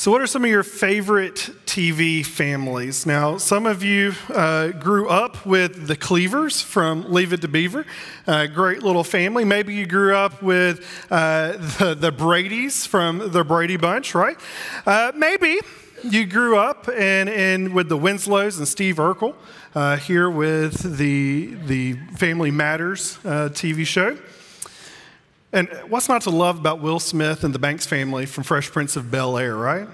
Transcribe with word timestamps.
So, 0.00 0.10
what 0.10 0.22
are 0.22 0.26
some 0.26 0.44
of 0.44 0.50
your 0.50 0.62
favorite 0.62 1.50
TV 1.66 2.24
families? 2.24 3.04
Now, 3.04 3.36
some 3.36 3.66
of 3.66 3.84
you 3.84 4.14
uh, 4.30 4.68
grew 4.68 5.10
up 5.10 5.44
with 5.44 5.88
the 5.88 5.94
Cleavers 5.94 6.62
from 6.62 7.12
Leave 7.12 7.34
It 7.34 7.42
to 7.42 7.48
Beaver, 7.48 7.84
a 8.26 8.48
great 8.48 8.82
little 8.82 9.04
family. 9.04 9.44
Maybe 9.44 9.74
you 9.74 9.84
grew 9.84 10.16
up 10.16 10.40
with 10.40 10.86
uh, 11.10 11.52
the, 11.78 11.94
the 11.94 12.10
Brady's 12.10 12.86
from 12.86 13.30
the 13.30 13.44
Brady 13.44 13.76
Bunch, 13.76 14.14
right? 14.14 14.38
Uh, 14.86 15.12
maybe 15.14 15.60
you 16.02 16.24
grew 16.24 16.56
up 16.56 16.88
and, 16.88 17.28
and 17.28 17.74
with 17.74 17.90
the 17.90 17.98
Winslows 17.98 18.56
and 18.56 18.66
Steve 18.66 18.96
Urkel 18.96 19.34
uh, 19.74 19.98
here 19.98 20.30
with 20.30 20.96
the, 20.96 21.56
the 21.66 21.92
Family 22.16 22.50
Matters 22.50 23.18
uh, 23.26 23.50
TV 23.52 23.86
show. 23.86 24.16
And 25.52 25.68
what's 25.88 26.08
not 26.08 26.22
to 26.22 26.30
love 26.30 26.58
about 26.58 26.80
Will 26.80 27.00
Smith 27.00 27.42
and 27.42 27.52
the 27.52 27.58
Banks 27.58 27.84
family 27.84 28.24
from 28.24 28.44
Fresh 28.44 28.70
Prince 28.70 28.94
of 28.94 29.10
Bel 29.10 29.36
Air, 29.36 29.56
right? 29.56 29.88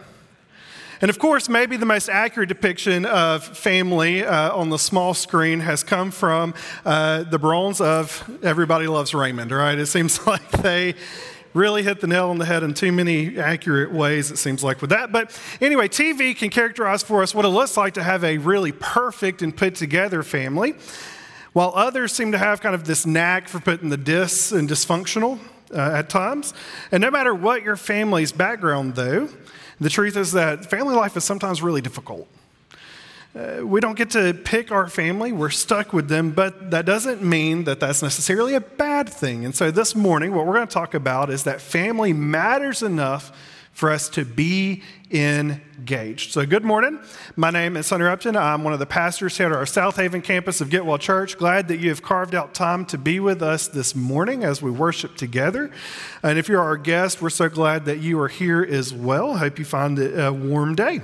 And 1.00 1.08
of 1.08 1.18
course, 1.18 1.48
maybe 1.48 1.78
the 1.78 1.86
most 1.86 2.10
accurate 2.10 2.50
depiction 2.50 3.06
of 3.06 3.42
family 3.42 4.22
uh, 4.22 4.54
on 4.54 4.68
the 4.68 4.78
small 4.78 5.14
screen 5.14 5.60
has 5.60 5.82
come 5.82 6.10
from 6.10 6.52
uh, 6.84 7.22
the 7.22 7.38
Barones 7.38 7.80
of 7.80 8.28
Everybody 8.42 8.86
Loves 8.86 9.14
Raymond, 9.14 9.50
right? 9.50 9.78
It 9.78 9.86
seems 9.86 10.26
like 10.26 10.50
they 10.50 10.94
really 11.54 11.82
hit 11.82 12.00
the 12.00 12.06
nail 12.06 12.28
on 12.28 12.36
the 12.36 12.44
head 12.44 12.62
in 12.62 12.74
too 12.74 12.92
many 12.92 13.38
accurate 13.38 13.90
ways, 13.90 14.30
it 14.30 14.36
seems 14.36 14.62
like, 14.62 14.82
with 14.82 14.90
that. 14.90 15.10
But 15.10 15.38
anyway, 15.62 15.88
TV 15.88 16.36
can 16.36 16.50
characterize 16.50 17.02
for 17.02 17.22
us 17.22 17.34
what 17.34 17.46
it 17.46 17.48
looks 17.48 17.78
like 17.78 17.94
to 17.94 18.02
have 18.02 18.24
a 18.24 18.36
really 18.36 18.72
perfect 18.72 19.40
and 19.40 19.56
put 19.56 19.74
together 19.74 20.22
family. 20.22 20.74
While 21.56 21.72
others 21.74 22.12
seem 22.12 22.32
to 22.32 22.38
have 22.38 22.60
kind 22.60 22.74
of 22.74 22.84
this 22.84 23.06
knack 23.06 23.48
for 23.48 23.60
putting 23.60 23.88
the 23.88 23.96
dis 23.96 24.52
and 24.52 24.68
dysfunctional 24.68 25.38
uh, 25.72 25.78
at 25.94 26.10
times. 26.10 26.52
And 26.92 27.00
no 27.00 27.10
matter 27.10 27.34
what 27.34 27.62
your 27.62 27.76
family's 27.76 28.30
background, 28.30 28.94
though, 28.94 29.30
the 29.80 29.88
truth 29.88 30.18
is 30.18 30.32
that 30.32 30.66
family 30.66 30.94
life 30.94 31.16
is 31.16 31.24
sometimes 31.24 31.62
really 31.62 31.80
difficult. 31.80 32.28
Uh, 33.34 33.64
we 33.64 33.80
don't 33.80 33.96
get 33.96 34.10
to 34.10 34.34
pick 34.34 34.70
our 34.70 34.86
family, 34.86 35.32
we're 35.32 35.48
stuck 35.48 35.94
with 35.94 36.08
them, 36.08 36.32
but 36.32 36.72
that 36.72 36.84
doesn't 36.84 37.22
mean 37.22 37.64
that 37.64 37.80
that's 37.80 38.02
necessarily 38.02 38.52
a 38.52 38.60
bad 38.60 39.08
thing. 39.08 39.46
And 39.46 39.54
so 39.54 39.70
this 39.70 39.94
morning, 39.94 40.34
what 40.34 40.44
we're 40.44 40.56
going 40.56 40.68
to 40.68 40.74
talk 40.74 40.92
about 40.92 41.30
is 41.30 41.44
that 41.44 41.62
family 41.62 42.12
matters 42.12 42.82
enough 42.82 43.32
for 43.76 43.90
us 43.90 44.08
to 44.08 44.24
be 44.24 44.82
engaged. 45.10 46.32
So, 46.32 46.46
good 46.46 46.64
morning. 46.64 46.98
My 47.36 47.50
name 47.50 47.76
is 47.76 47.86
Sonny 47.86 48.06
Upton. 48.06 48.34
I'm 48.34 48.64
one 48.64 48.72
of 48.72 48.78
the 48.78 48.86
pastors 48.86 49.36
here 49.36 49.48
at 49.48 49.52
our 49.52 49.66
Southaven 49.66 50.24
campus 50.24 50.62
of 50.62 50.70
Getwell 50.70 50.98
Church. 50.98 51.36
Glad 51.36 51.68
that 51.68 51.76
you 51.76 51.90
have 51.90 52.02
carved 52.02 52.34
out 52.34 52.54
time 52.54 52.86
to 52.86 52.96
be 52.96 53.20
with 53.20 53.42
us 53.42 53.68
this 53.68 53.94
morning 53.94 54.44
as 54.44 54.62
we 54.62 54.70
worship 54.70 55.14
together. 55.16 55.70
And 56.22 56.38
if 56.38 56.48
you're 56.48 56.62
our 56.62 56.78
guest, 56.78 57.20
we're 57.20 57.28
so 57.28 57.50
glad 57.50 57.84
that 57.84 57.98
you 57.98 58.18
are 58.18 58.28
here 58.28 58.64
as 58.64 58.94
well. 58.94 59.36
Hope 59.36 59.58
you 59.58 59.66
find 59.66 59.98
it 59.98 60.18
a 60.18 60.32
warm 60.32 60.74
day. 60.74 61.02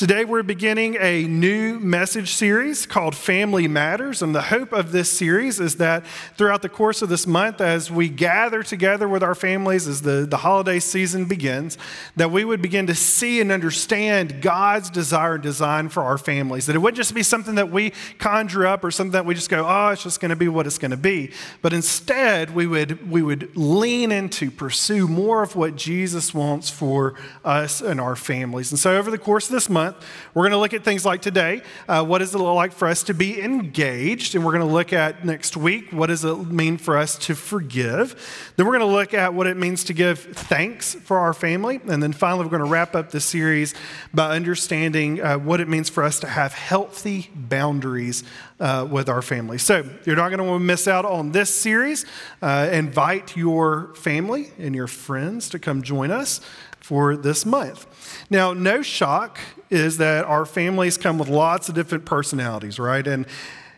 Today, 0.00 0.24
we're 0.24 0.42
beginning 0.42 0.96
a 0.98 1.24
new 1.24 1.78
message 1.78 2.32
series 2.32 2.86
called 2.86 3.14
Family 3.14 3.68
Matters. 3.68 4.22
And 4.22 4.34
the 4.34 4.40
hope 4.40 4.72
of 4.72 4.92
this 4.92 5.10
series 5.10 5.60
is 5.60 5.76
that 5.76 6.06
throughout 6.38 6.62
the 6.62 6.70
course 6.70 7.02
of 7.02 7.10
this 7.10 7.26
month, 7.26 7.60
as 7.60 7.90
we 7.90 8.08
gather 8.08 8.62
together 8.62 9.06
with 9.06 9.22
our 9.22 9.34
families 9.34 9.86
as 9.86 10.00
the, 10.00 10.24
the 10.26 10.38
holiday 10.38 10.78
season 10.80 11.26
begins, 11.26 11.76
that 12.16 12.30
we 12.30 12.46
would 12.46 12.62
begin 12.62 12.86
to 12.86 12.94
see 12.94 13.42
and 13.42 13.52
understand 13.52 14.40
God's 14.40 14.88
desire 14.88 15.34
and 15.34 15.42
design 15.42 15.90
for 15.90 16.02
our 16.02 16.16
families. 16.16 16.64
That 16.64 16.76
it 16.76 16.78
wouldn't 16.78 16.96
just 16.96 17.14
be 17.14 17.22
something 17.22 17.56
that 17.56 17.70
we 17.70 17.92
conjure 18.16 18.66
up 18.66 18.84
or 18.84 18.90
something 18.90 19.12
that 19.12 19.26
we 19.26 19.34
just 19.34 19.50
go, 19.50 19.66
oh, 19.68 19.88
it's 19.88 20.02
just 20.02 20.18
going 20.18 20.30
to 20.30 20.34
be 20.34 20.48
what 20.48 20.66
it's 20.66 20.78
going 20.78 20.92
to 20.92 20.96
be. 20.96 21.30
But 21.60 21.74
instead, 21.74 22.54
we 22.54 22.66
would, 22.66 23.10
we 23.10 23.20
would 23.20 23.54
lean 23.54 24.12
into, 24.12 24.50
pursue 24.50 25.06
more 25.06 25.42
of 25.42 25.56
what 25.56 25.76
Jesus 25.76 26.32
wants 26.32 26.70
for 26.70 27.16
us 27.44 27.82
and 27.82 28.00
our 28.00 28.16
families. 28.16 28.72
And 28.72 28.78
so, 28.78 28.96
over 28.96 29.10
the 29.10 29.18
course 29.18 29.44
of 29.44 29.52
this 29.52 29.68
month, 29.68 29.89
We're 30.34 30.42
going 30.42 30.52
to 30.52 30.58
look 30.58 30.74
at 30.74 30.84
things 30.84 31.04
like 31.04 31.22
today. 31.22 31.62
Uh, 31.88 32.04
what 32.04 32.18
does 32.18 32.34
it 32.34 32.38
look 32.38 32.54
like 32.54 32.72
for 32.72 32.88
us 32.88 33.02
to 33.04 33.14
be 33.14 33.40
engaged? 33.40 34.34
And 34.34 34.44
we're 34.44 34.52
going 34.52 34.66
to 34.66 34.72
look 34.72 34.92
at 34.92 35.24
next 35.24 35.56
week, 35.56 35.92
what 35.92 36.06
does 36.06 36.24
it 36.24 36.36
mean 36.46 36.76
for 36.78 36.96
us 36.96 37.16
to 37.18 37.34
forgive? 37.34 38.52
Then 38.56 38.66
we're 38.66 38.78
going 38.78 38.88
to 38.88 38.94
look 38.94 39.14
at 39.14 39.34
what 39.34 39.46
it 39.46 39.56
means 39.56 39.84
to 39.84 39.92
give 39.92 40.18
thanks 40.18 40.94
for 40.94 41.18
our 41.18 41.32
family. 41.32 41.80
And 41.88 42.02
then 42.02 42.12
finally, 42.12 42.44
we're 42.44 42.50
going 42.50 42.64
to 42.64 42.70
wrap 42.70 42.94
up 42.94 43.10
the 43.10 43.20
series 43.20 43.74
by 44.12 44.34
understanding 44.34 45.20
uh, 45.20 45.38
what 45.38 45.60
it 45.60 45.68
means 45.68 45.88
for 45.88 46.02
us 46.02 46.20
to 46.20 46.26
have 46.26 46.52
healthy 46.52 47.30
boundaries 47.34 48.24
uh, 48.60 48.86
with 48.90 49.08
our 49.08 49.22
family. 49.22 49.58
So 49.58 49.84
you're 50.04 50.16
not 50.16 50.28
going 50.28 50.38
to 50.38 50.44
want 50.44 50.60
to 50.60 50.64
miss 50.64 50.86
out 50.86 51.04
on 51.04 51.32
this 51.32 51.54
series. 51.54 52.06
Uh, 52.42 52.68
invite 52.72 53.36
your 53.36 53.94
family 53.94 54.50
and 54.58 54.74
your 54.74 54.86
friends 54.86 55.48
to 55.50 55.58
come 55.58 55.82
join 55.82 56.10
us 56.10 56.40
for 56.80 57.16
this 57.16 57.46
month. 57.46 57.86
Now, 58.30 58.52
no 58.52 58.82
shock 58.82 59.38
is 59.70 59.98
that 59.98 60.24
our 60.24 60.44
families 60.44 60.98
come 60.98 61.18
with 61.18 61.28
lots 61.28 61.68
of 61.68 61.74
different 61.74 62.04
personalities, 62.04 62.78
right? 62.78 63.06
And 63.06 63.26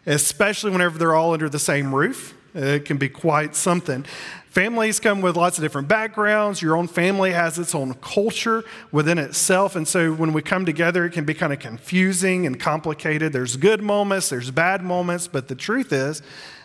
especially 0.07 0.71
whenever 0.71 0.99
they're 0.99 1.15
all 1.15 1.33
under 1.33 1.49
the 1.49 1.59
same 1.59 1.95
roof, 1.95 2.35
it 2.55 2.85
can 2.85 2.97
be 2.97 3.09
quite 3.09 3.55
something. 3.55 4.05
Families 4.53 5.01
come 5.01 5.23
with 5.23 5.35
lots 5.35 5.57
of 5.57 5.65
different 5.65 5.89
backgrounds. 5.89 6.61
Your 6.61 6.77
own 6.77 6.87
family 6.87 7.33
has 7.33 7.59
its 7.59 7.75
own 7.75 7.95
culture 7.95 8.65
within 8.91 9.17
itself. 9.17 9.77
And 9.77 9.89
so 9.89 10.13
when 10.13 10.35
we 10.35 10.43
come 10.43 10.67
together, 10.67 11.07
it 11.07 11.13
can 11.13 11.25
be 11.25 11.33
kind 11.33 11.55
of 11.55 11.59
confusing 11.59 12.47
and 12.47 12.61
complicated. 12.61 13.33
There's 13.33 13.57
good 13.57 13.83
moments, 13.83 14.29
there's 14.29 14.51
bad 14.51 14.83
moments, 14.83 15.27
but 15.27 15.49
the 15.49 15.55
truth 15.55 15.91
is, 15.91 16.21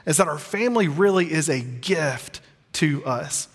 is 0.05 0.17
that 0.17 0.27
our 0.27 0.38
family 0.38 0.89
really 0.89 1.31
is 1.31 1.47
a 1.47 1.61
gift 1.61 2.41
to 2.73 3.05
us. 3.05 3.47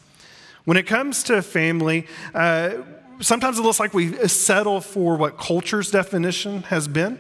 When 0.64 0.78
it 0.78 0.86
comes 0.86 1.24
to 1.24 1.42
family, 1.42 2.06
uh, 2.34 2.76
sometimes 3.22 3.58
it 3.58 3.62
looks 3.62 3.80
like 3.80 3.94
we 3.94 4.28
settle 4.28 4.80
for 4.80 5.16
what 5.16 5.38
culture's 5.38 5.90
definition 5.90 6.62
has 6.64 6.88
been. 6.88 7.18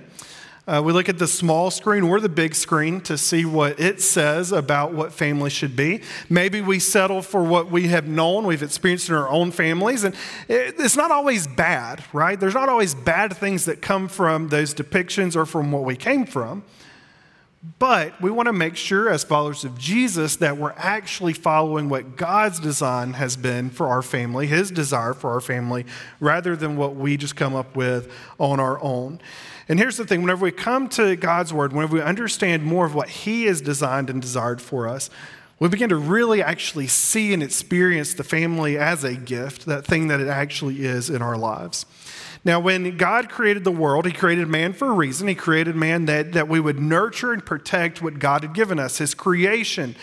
Uh, 0.64 0.80
we 0.84 0.92
look 0.92 1.08
at 1.08 1.18
the 1.18 1.26
small 1.26 1.72
screen 1.72 2.04
or 2.04 2.20
the 2.20 2.28
big 2.28 2.54
screen 2.54 3.00
to 3.00 3.18
see 3.18 3.44
what 3.44 3.80
it 3.80 4.00
says 4.00 4.52
about 4.52 4.92
what 4.92 5.12
family 5.12 5.50
should 5.50 5.74
be. 5.74 6.00
Maybe 6.28 6.60
we 6.60 6.78
settle 6.78 7.20
for 7.20 7.42
what 7.42 7.68
we 7.68 7.88
have 7.88 8.06
known, 8.06 8.46
we've 8.46 8.62
experienced 8.62 9.08
in 9.08 9.16
our 9.16 9.28
own 9.28 9.50
families. 9.50 10.04
And 10.04 10.14
it's 10.48 10.96
not 10.96 11.10
always 11.10 11.48
bad, 11.48 12.04
right? 12.12 12.38
There's 12.38 12.54
not 12.54 12.68
always 12.68 12.94
bad 12.94 13.36
things 13.36 13.64
that 13.64 13.82
come 13.82 14.06
from 14.06 14.50
those 14.50 14.72
depictions 14.72 15.34
or 15.34 15.46
from 15.46 15.72
what 15.72 15.82
we 15.82 15.96
came 15.96 16.26
from. 16.26 16.62
But 17.78 18.20
we 18.20 18.32
want 18.32 18.46
to 18.46 18.52
make 18.52 18.76
sure, 18.76 19.08
as 19.08 19.22
followers 19.22 19.64
of 19.64 19.78
Jesus, 19.78 20.36
that 20.36 20.56
we're 20.56 20.74
actually 20.76 21.32
following 21.32 21.88
what 21.88 22.16
God's 22.16 22.58
design 22.58 23.12
has 23.12 23.36
been 23.36 23.70
for 23.70 23.86
our 23.86 24.02
family, 24.02 24.48
His 24.48 24.72
desire 24.72 25.14
for 25.14 25.30
our 25.30 25.40
family, 25.40 25.86
rather 26.18 26.56
than 26.56 26.76
what 26.76 26.96
we 26.96 27.16
just 27.16 27.36
come 27.36 27.54
up 27.54 27.76
with 27.76 28.12
on 28.38 28.58
our 28.58 28.82
own. 28.82 29.20
And 29.68 29.78
here's 29.78 29.96
the 29.96 30.04
thing 30.04 30.22
whenever 30.22 30.42
we 30.42 30.50
come 30.50 30.88
to 30.90 31.14
God's 31.14 31.52
Word, 31.52 31.72
whenever 31.72 31.94
we 31.94 32.02
understand 32.02 32.64
more 32.64 32.84
of 32.84 32.96
what 32.96 33.08
He 33.08 33.44
has 33.44 33.60
designed 33.60 34.10
and 34.10 34.20
desired 34.20 34.60
for 34.60 34.88
us, 34.88 35.08
we 35.60 35.68
begin 35.68 35.90
to 35.90 35.96
really 35.96 36.42
actually 36.42 36.88
see 36.88 37.32
and 37.32 37.44
experience 37.44 38.14
the 38.14 38.24
family 38.24 38.76
as 38.76 39.04
a 39.04 39.14
gift, 39.14 39.66
that 39.66 39.84
thing 39.84 40.08
that 40.08 40.18
it 40.18 40.26
actually 40.26 40.84
is 40.84 41.08
in 41.08 41.22
our 41.22 41.36
lives. 41.36 41.86
Now, 42.44 42.58
when 42.58 42.96
God 42.96 43.28
created 43.28 43.62
the 43.62 43.70
world, 43.70 44.04
He 44.04 44.12
created 44.12 44.48
man 44.48 44.72
for 44.72 44.88
a 44.88 44.92
reason. 44.92 45.28
He 45.28 45.34
created 45.34 45.76
man 45.76 46.06
that, 46.06 46.32
that 46.32 46.48
we 46.48 46.58
would 46.58 46.80
nurture 46.80 47.32
and 47.32 47.44
protect 47.44 48.02
what 48.02 48.18
God 48.18 48.42
had 48.42 48.52
given 48.52 48.78
us, 48.78 48.98
His 48.98 49.14
creation. 49.14 49.94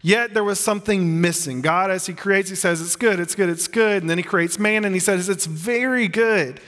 Yet 0.00 0.34
there 0.34 0.44
was 0.44 0.58
something 0.58 1.20
missing. 1.20 1.60
God, 1.60 1.90
as 1.90 2.06
He 2.06 2.14
creates, 2.14 2.48
He 2.48 2.56
says, 2.56 2.80
It's 2.80 2.96
good, 2.96 3.20
it's 3.20 3.34
good, 3.34 3.50
it's 3.50 3.68
good. 3.68 4.02
And 4.02 4.08
then 4.08 4.18
He 4.18 4.24
creates 4.24 4.58
man 4.58 4.84
and 4.84 4.94
He 4.94 5.00
says, 5.00 5.28
It's 5.28 5.46
very 5.46 6.08
good. 6.08 6.60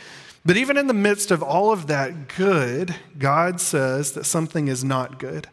But 0.45 0.57
even 0.57 0.77
in 0.77 0.87
the 0.87 0.95
midst 0.95 1.31
of 1.31 1.43
all 1.43 1.73
of 1.73 1.87
that 1.89 2.29
good, 2.37 2.95
God 3.19 3.61
says 3.61 4.13
that 4.13 4.25
something 4.25 4.69
is 4.69 4.85
not 4.85 5.19
good. 5.19 5.49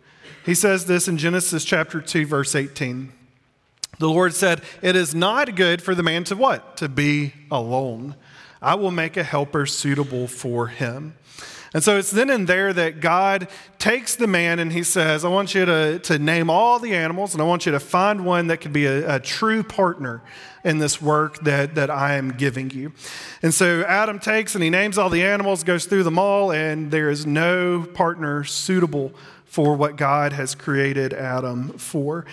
He 0.46 0.54
says 0.54 0.86
this 0.86 1.08
in 1.08 1.18
Genesis 1.18 1.66
chapter 1.66 2.02
2, 2.02 2.26
verse 2.26 2.56
18. 2.56 3.12
The 4.00 4.10
Lord 4.10 4.34
said, 4.34 4.62
It 4.82 4.96
is 4.96 5.16
not 5.16 5.56
good 5.56 5.82
for 5.82 5.96
the 5.96 6.04
man 6.04 6.24
to 6.26 6.36
what? 6.36 6.78
To 6.78 6.90
be 6.90 7.34
alone. 7.50 8.16
I 8.66 8.74
will 8.74 8.90
make 8.90 9.16
a 9.16 9.24
helper 9.24 9.68
suitable 9.68 10.28
for 10.28 10.68
him. 10.68 11.16
And 11.76 11.84
so 11.84 11.98
it's 11.98 12.10
then 12.10 12.32
and 12.32 12.48
there 12.48 12.74
that 12.74 13.00
God 13.00 13.48
takes 13.78 14.16
the 14.16 14.26
man 14.26 14.58
and 14.58 14.72
he 14.72 14.82
says, 14.82 15.24
I 15.24 15.28
want 15.28 15.54
you 15.54 15.66
to, 15.66 16.00
to 16.00 16.18
name 16.18 16.50
all 16.50 16.80
the 16.80 16.96
animals 16.96 17.34
and 17.34 17.44
I 17.44 17.46
want 17.46 17.68
you 17.68 17.74
to 17.74 17.80
find 17.80 18.26
one 18.26 18.48
that 18.48 18.62
could 18.62 18.74
be 18.74 18.88
a, 18.88 19.18
a 19.18 19.20
true 19.20 19.62
partner 19.62 20.24
in 20.64 20.80
this 20.80 21.00
work 21.00 21.44
that, 21.44 21.76
that 21.76 21.92
I 21.92 22.16
am 22.16 22.32
giving 22.32 22.72
you. 22.72 22.94
And 23.44 23.54
so 23.54 23.84
Adam 23.84 24.18
takes 24.18 24.56
and 24.56 24.64
he 24.64 24.72
names 24.72 24.98
all 24.98 25.12
the 25.12 25.22
animals, 25.22 25.64
goes 25.64 25.86
through 25.86 26.04
them 26.04 26.18
all, 26.18 26.52
and 26.52 26.90
there 26.90 27.12
is 27.12 27.28
no 27.28 27.84
partner 27.94 28.46
suitable 28.46 29.12
for 29.44 29.76
what 29.76 29.96
God 29.96 30.34
has 30.34 30.56
created 30.56 31.14
Adam 31.14 31.70
for. 31.78 32.26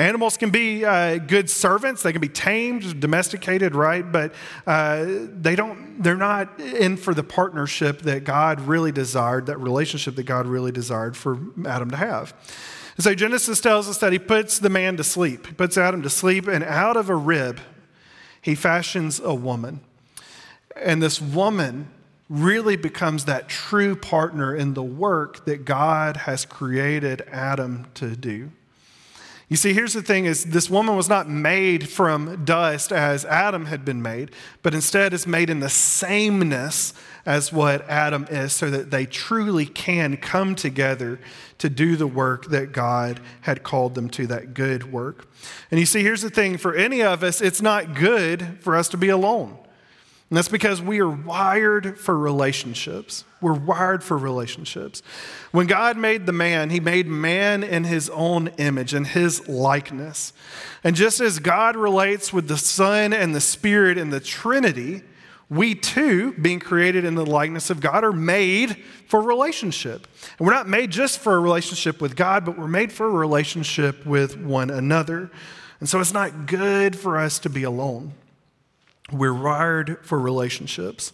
Animals 0.00 0.38
can 0.38 0.48
be 0.48 0.82
uh, 0.82 1.18
good 1.18 1.50
servants. 1.50 2.02
They 2.02 2.12
can 2.12 2.22
be 2.22 2.28
tamed, 2.28 3.00
domesticated, 3.00 3.74
right? 3.74 4.10
But 4.10 4.32
uh, 4.66 5.04
they 5.06 5.54
don't. 5.54 6.02
They're 6.02 6.16
not 6.16 6.58
in 6.58 6.96
for 6.96 7.12
the 7.12 7.22
partnership 7.22 8.00
that 8.02 8.24
God 8.24 8.62
really 8.62 8.92
desired, 8.92 9.44
that 9.46 9.58
relationship 9.58 10.16
that 10.16 10.22
God 10.22 10.46
really 10.46 10.72
desired 10.72 11.18
for 11.18 11.38
Adam 11.66 11.90
to 11.90 11.98
have. 11.98 12.32
And 12.96 13.04
so 13.04 13.14
Genesis 13.14 13.60
tells 13.60 13.90
us 13.90 13.98
that 13.98 14.10
He 14.10 14.18
puts 14.18 14.58
the 14.58 14.70
man 14.70 14.96
to 14.96 15.04
sleep. 15.04 15.46
He 15.48 15.52
puts 15.52 15.76
Adam 15.76 16.00
to 16.00 16.10
sleep, 16.10 16.48
and 16.48 16.64
out 16.64 16.96
of 16.96 17.10
a 17.10 17.14
rib, 17.14 17.60
He 18.40 18.54
fashions 18.54 19.20
a 19.20 19.34
woman. 19.34 19.80
And 20.76 21.02
this 21.02 21.20
woman 21.20 21.90
really 22.30 22.76
becomes 22.76 23.26
that 23.26 23.50
true 23.50 23.94
partner 23.94 24.56
in 24.56 24.72
the 24.72 24.82
work 24.82 25.44
that 25.44 25.66
God 25.66 26.16
has 26.16 26.46
created 26.46 27.20
Adam 27.30 27.86
to 27.94 28.16
do. 28.16 28.50
You 29.50 29.56
see, 29.56 29.72
here's 29.72 29.94
the 29.94 30.02
thing 30.02 30.26
is 30.26 30.44
this 30.44 30.70
woman 30.70 30.94
was 30.94 31.08
not 31.08 31.28
made 31.28 31.88
from 31.88 32.44
dust 32.44 32.92
as 32.92 33.24
Adam 33.24 33.66
had 33.66 33.84
been 33.84 34.00
made, 34.00 34.30
but 34.62 34.74
instead 34.74 35.12
is 35.12 35.26
made 35.26 35.50
in 35.50 35.58
the 35.58 35.68
sameness 35.68 36.94
as 37.26 37.52
what 37.52 37.86
Adam 37.90 38.28
is, 38.30 38.52
so 38.52 38.70
that 38.70 38.92
they 38.92 39.06
truly 39.06 39.66
can 39.66 40.16
come 40.16 40.54
together 40.54 41.18
to 41.58 41.68
do 41.68 41.96
the 41.96 42.06
work 42.06 42.46
that 42.46 42.70
God 42.70 43.18
had 43.40 43.64
called 43.64 43.96
them 43.96 44.08
to, 44.10 44.28
that 44.28 44.54
good 44.54 44.92
work. 44.92 45.28
And 45.72 45.80
you 45.80 45.86
see, 45.86 46.04
here's 46.04 46.22
the 46.22 46.30
thing 46.30 46.56
for 46.56 46.72
any 46.72 47.02
of 47.02 47.24
us, 47.24 47.40
it's 47.40 47.60
not 47.60 47.96
good 47.96 48.58
for 48.60 48.76
us 48.76 48.88
to 48.90 48.96
be 48.96 49.08
alone. 49.08 49.58
And 50.30 50.36
that's 50.36 50.48
because 50.48 50.80
we 50.80 51.00
are 51.00 51.10
wired 51.10 51.98
for 51.98 52.16
relationships. 52.16 53.24
We're 53.40 53.52
wired 53.52 54.04
for 54.04 54.16
relationships. 54.16 55.02
When 55.50 55.66
God 55.66 55.96
made 55.96 56.24
the 56.24 56.32
man, 56.32 56.70
he 56.70 56.78
made 56.78 57.08
man 57.08 57.64
in 57.64 57.82
his 57.82 58.08
own 58.10 58.46
image, 58.56 58.94
in 58.94 59.06
his 59.06 59.48
likeness. 59.48 60.32
And 60.84 60.94
just 60.94 61.20
as 61.20 61.40
God 61.40 61.74
relates 61.74 62.32
with 62.32 62.46
the 62.46 62.56
Son 62.56 63.12
and 63.12 63.34
the 63.34 63.40
Spirit 63.40 63.98
in 63.98 64.10
the 64.10 64.20
Trinity, 64.20 65.02
we 65.48 65.74
too, 65.74 66.32
being 66.34 66.60
created 66.60 67.04
in 67.04 67.16
the 67.16 67.26
likeness 67.26 67.68
of 67.68 67.80
God, 67.80 68.04
are 68.04 68.12
made 68.12 68.76
for 69.08 69.20
relationship. 69.20 70.06
And 70.38 70.46
we're 70.46 70.54
not 70.54 70.68
made 70.68 70.92
just 70.92 71.18
for 71.18 71.34
a 71.34 71.40
relationship 71.40 72.00
with 72.00 72.14
God, 72.14 72.44
but 72.44 72.56
we're 72.56 72.68
made 72.68 72.92
for 72.92 73.06
a 73.06 73.10
relationship 73.10 74.06
with 74.06 74.38
one 74.38 74.70
another. 74.70 75.28
And 75.80 75.88
so 75.88 75.98
it's 75.98 76.12
not 76.12 76.46
good 76.46 76.94
for 76.94 77.18
us 77.18 77.40
to 77.40 77.50
be 77.50 77.64
alone. 77.64 78.12
We're 79.12 79.34
wired 79.34 79.98
for 80.02 80.18
relationships. 80.18 81.12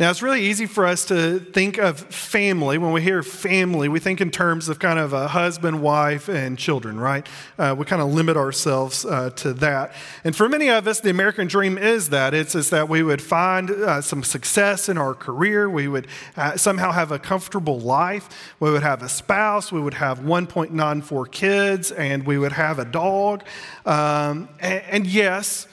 Now, 0.00 0.08
it's 0.08 0.22
really 0.22 0.46
easy 0.46 0.64
for 0.64 0.86
us 0.86 1.04
to 1.08 1.38
think 1.38 1.76
of 1.76 2.00
family. 2.00 2.78
When 2.78 2.92
we 2.92 3.02
hear 3.02 3.22
family, 3.22 3.86
we 3.86 4.00
think 4.00 4.22
in 4.22 4.30
terms 4.30 4.70
of 4.70 4.78
kind 4.78 4.98
of 4.98 5.12
a 5.12 5.28
husband, 5.28 5.82
wife, 5.82 6.26
and 6.26 6.56
children, 6.56 6.98
right? 6.98 7.26
Uh, 7.58 7.74
we 7.76 7.84
kind 7.84 8.00
of 8.00 8.08
limit 8.08 8.38
ourselves 8.38 9.04
uh, 9.04 9.28
to 9.36 9.52
that. 9.52 9.92
And 10.24 10.34
for 10.34 10.48
many 10.48 10.70
of 10.70 10.88
us, 10.88 11.00
the 11.00 11.10
American 11.10 11.48
dream 11.48 11.76
is 11.76 12.08
that 12.08 12.32
it's, 12.32 12.54
is 12.54 12.70
that 12.70 12.88
we 12.88 13.02
would 13.02 13.20
find 13.20 13.70
uh, 13.70 14.00
some 14.00 14.22
success 14.22 14.88
in 14.88 14.96
our 14.96 15.12
career, 15.12 15.68
we 15.68 15.86
would 15.86 16.06
uh, 16.34 16.56
somehow 16.56 16.92
have 16.92 17.12
a 17.12 17.18
comfortable 17.18 17.78
life, 17.78 18.54
we 18.58 18.70
would 18.70 18.82
have 18.82 19.02
a 19.02 19.08
spouse, 19.10 19.70
we 19.70 19.82
would 19.82 19.92
have 19.92 20.20
1.94 20.20 21.30
kids, 21.30 21.92
and 21.92 22.24
we 22.24 22.38
would 22.38 22.52
have 22.52 22.78
a 22.78 22.86
dog. 22.86 23.44
Um, 23.84 24.48
and, 24.60 24.82
and 24.88 25.06
yes, 25.06 25.66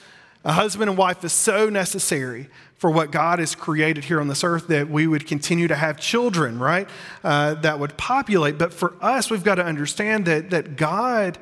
a 0.44 0.52
husband 0.52 0.88
and 0.88 0.98
wife 0.98 1.24
is 1.24 1.32
so 1.32 1.68
necessary 1.68 2.48
for 2.76 2.90
what 2.90 3.10
God 3.10 3.40
has 3.40 3.54
created 3.54 4.04
here 4.04 4.20
on 4.20 4.28
this 4.28 4.44
earth 4.44 4.68
that 4.68 4.88
we 4.88 5.06
would 5.06 5.26
continue 5.26 5.66
to 5.66 5.74
have 5.74 5.98
children, 5.98 6.58
right? 6.60 6.88
Uh, 7.24 7.54
that 7.54 7.80
would 7.80 7.96
populate. 7.96 8.56
But 8.56 8.72
for 8.72 8.94
us, 9.00 9.30
we've 9.30 9.42
got 9.42 9.56
to 9.56 9.64
understand 9.64 10.26
that, 10.26 10.50
that 10.50 10.76
God, 10.76 11.38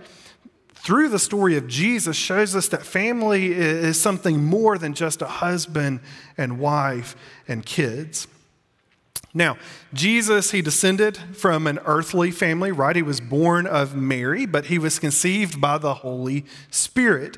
through 0.75 1.11
the 1.11 1.19
story 1.19 1.57
of 1.57 1.69
Jesus, 1.69 2.17
shows 2.17 2.57
us 2.57 2.69
that 2.69 2.85
family 2.85 3.53
is 3.53 4.01
something 4.01 4.43
more 4.43 4.79
than 4.79 4.95
just 4.95 5.21
a 5.21 5.27
husband 5.27 6.01
and 6.39 6.59
wife 6.59 7.15
and 7.47 7.67
kids. 7.67 8.27
Now, 9.35 9.59
Jesus, 9.93 10.53
he 10.53 10.63
descended 10.63 11.19
from 11.35 11.67
an 11.67 11.79
earthly 11.85 12.31
family, 12.31 12.73
right? 12.73 12.97
He 12.97 13.03
was 13.03 13.21
born 13.21 13.67
of 13.67 13.95
Mary, 13.95 14.47
but 14.47 14.67
he 14.67 14.79
was 14.79 14.99
conceived 14.99 15.61
by 15.61 15.77
the 15.77 15.93
Holy 15.93 16.47
Spirit. 16.71 17.37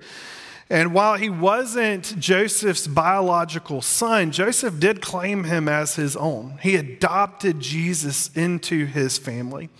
And 0.71 0.93
while 0.93 1.17
he 1.17 1.31
wasn't 1.31 2.19
Joseph's 2.19 2.87
biological 2.87 3.81
son, 3.81 4.33
Joseph 4.33 4.79
did 4.79 5.01
claim 5.01 5.45
him 5.45 5.67
as 5.67 5.97
his 5.97 6.15
own. 6.15 6.59
He 6.61 6.77
adopted 6.77 7.61
Jesus 7.61 8.31
into 8.35 8.85
his 8.85 9.17
family. 9.17 9.71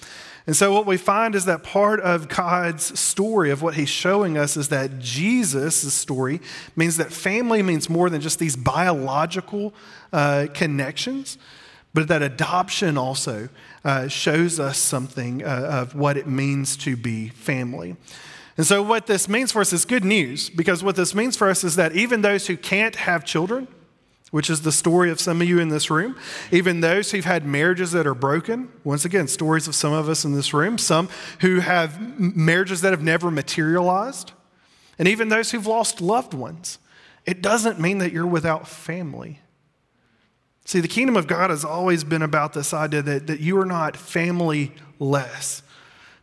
And 0.47 0.57
so, 0.57 0.73
what 0.73 0.87
we 0.87 0.97
find 0.97 1.35
is 1.35 1.45
that 1.45 1.63
part 1.63 2.01
of 2.01 2.31
God's 2.31 2.99
story, 2.99 3.51
of 3.51 3.61
what 3.61 3.75
he's 3.75 3.91
showing 3.91 4.39
us, 4.39 4.57
is 4.57 4.71
that 4.71 4.99
Jesus' 4.99 5.93
story 5.93 6.41
means 6.75 6.97
that 6.97 7.13
family 7.13 7.63
means 7.63 7.91
more 7.91 8.09
than 8.09 8.23
just 8.23 8.39
these 8.39 8.57
biological 8.57 9.75
uh, 10.11 10.47
connections, 10.55 11.37
but 11.93 12.09
that 12.09 12.23
adoption 12.23 12.97
also 12.97 13.51
uh, 13.85 14.09
shows 14.09 14.59
us 14.59 14.79
something 14.79 15.45
uh, 15.45 15.69
of 15.71 15.95
what 15.95 16.17
it 16.17 16.27
means 16.27 16.79
to 16.79 16.97
be 16.97 17.29
family. 17.29 17.95
And 18.59 18.67
so, 18.67 18.83
what 18.83 19.07
this 19.07 19.29
means 19.29 19.53
for 19.53 19.61
us 19.61 19.73
is 19.73 19.85
good 19.85 20.05
news 20.05 20.51
because 20.51 20.83
what 20.83 20.97
this 20.97 21.15
means 21.15 21.37
for 21.37 21.49
us 21.49 21.63
is 21.63 21.77
that 21.77 21.95
even 21.95 22.23
those 22.23 22.49
who 22.49 22.57
can't 22.57 22.97
have 22.97 23.25
children, 23.25 23.69
which 24.33 24.51
is 24.51 24.63
the 24.63 24.73
story 24.73 25.13
of 25.13 25.21
some 25.21 25.41
of 25.41 25.49
you 25.49 25.61
in 25.61 25.69
this 25.69 25.91
room, 25.91 26.17
even 26.51 26.81
those 26.81 27.13
who've 27.13 27.25
had 27.25 27.47
marriages 27.47 27.93
that 27.93 28.05
are 28.05 28.15
broken, 28.15 28.69
once 28.83 29.05
again, 29.05 29.29
stories 29.29 29.69
of 29.69 29.77
some 29.77 29.93
of 29.93 30.09
us 30.09 30.25
in 30.25 30.35
this 30.35 30.53
room, 30.53 30.77
some 30.77 31.09
who 31.41 31.61
have 31.61 32.19
marriages 32.19 32.81
that 32.81 32.91
have 32.91 33.03
never 33.03 33.31
materialized, 33.31 34.33
and 34.99 35.07
even 35.07 35.29
those 35.29 35.53
who've 35.53 35.67
lost 35.67 36.01
loved 36.01 36.35
ones, 36.35 36.81
it 37.27 37.41
doesn't 37.41 37.79
mean 37.79 37.99
that 37.99 38.13
you're 38.13 38.27
without 38.27 38.67
family. 38.67 39.39
See, 40.65 40.81
the 40.81 40.89
kingdom 40.89 41.17
of 41.17 41.29
God 41.29 41.51
has 41.51 41.65
always 41.65 42.03
been 42.03 42.23
about 42.23 42.55
this 42.55 42.75
idea 42.75 43.03
that, 43.03 43.29
that 43.29 43.39
you 43.39 43.57
are 43.61 43.65
not 43.65 43.97
family 43.97 44.75
less. 44.99 45.63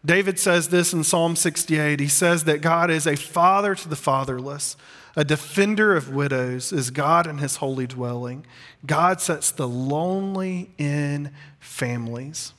David 0.05 0.37
says 0.37 0.69
this 0.69 0.93
in 0.93 1.03
Psalm 1.03 1.35
68. 1.35 1.99
He 1.99 2.07
says 2.07 2.43
that 2.43 2.61
God 2.61 2.91
is 2.91 3.07
a 3.07 3.15
father 3.15 3.73
to 3.73 3.89
the 3.89 3.95
fatherless, 3.95 4.77
a 5.15 5.23
defender 5.23 5.95
of 5.95 6.13
widows, 6.13 6.71
is 6.71 6.91
God 6.91 7.25
in 7.25 7.39
his 7.39 7.57
holy 7.57 7.87
dwelling. 7.87 8.45
God 8.85 9.19
sets 9.19 9.49
the 9.49 9.67
lonely 9.67 10.69
in 10.77 11.31
families. 11.59 12.53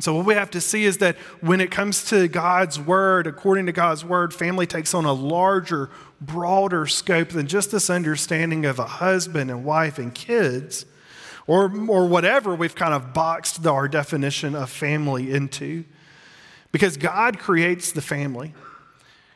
So, 0.00 0.12
what 0.16 0.26
we 0.26 0.34
have 0.34 0.50
to 0.50 0.60
see 0.60 0.84
is 0.84 0.98
that 0.98 1.16
when 1.40 1.60
it 1.60 1.70
comes 1.70 2.04
to 2.06 2.26
God's 2.26 2.80
word, 2.80 3.28
according 3.28 3.66
to 3.66 3.72
God's 3.72 4.04
word, 4.04 4.34
family 4.34 4.66
takes 4.66 4.92
on 4.92 5.04
a 5.04 5.12
larger, 5.12 5.88
broader 6.20 6.86
scope 6.86 7.28
than 7.28 7.46
just 7.46 7.70
this 7.70 7.88
understanding 7.88 8.66
of 8.66 8.80
a 8.80 8.86
husband 8.86 9.52
and 9.52 9.64
wife 9.64 9.98
and 9.98 10.12
kids, 10.12 10.84
or, 11.46 11.72
or 11.88 12.08
whatever 12.08 12.56
we've 12.56 12.74
kind 12.74 12.92
of 12.92 13.14
boxed 13.14 13.64
our 13.66 13.86
definition 13.86 14.56
of 14.56 14.68
family 14.68 15.30
into. 15.30 15.84
Because 16.74 16.96
God 16.96 17.38
creates 17.38 17.92
the 17.92 18.02
family. 18.02 18.52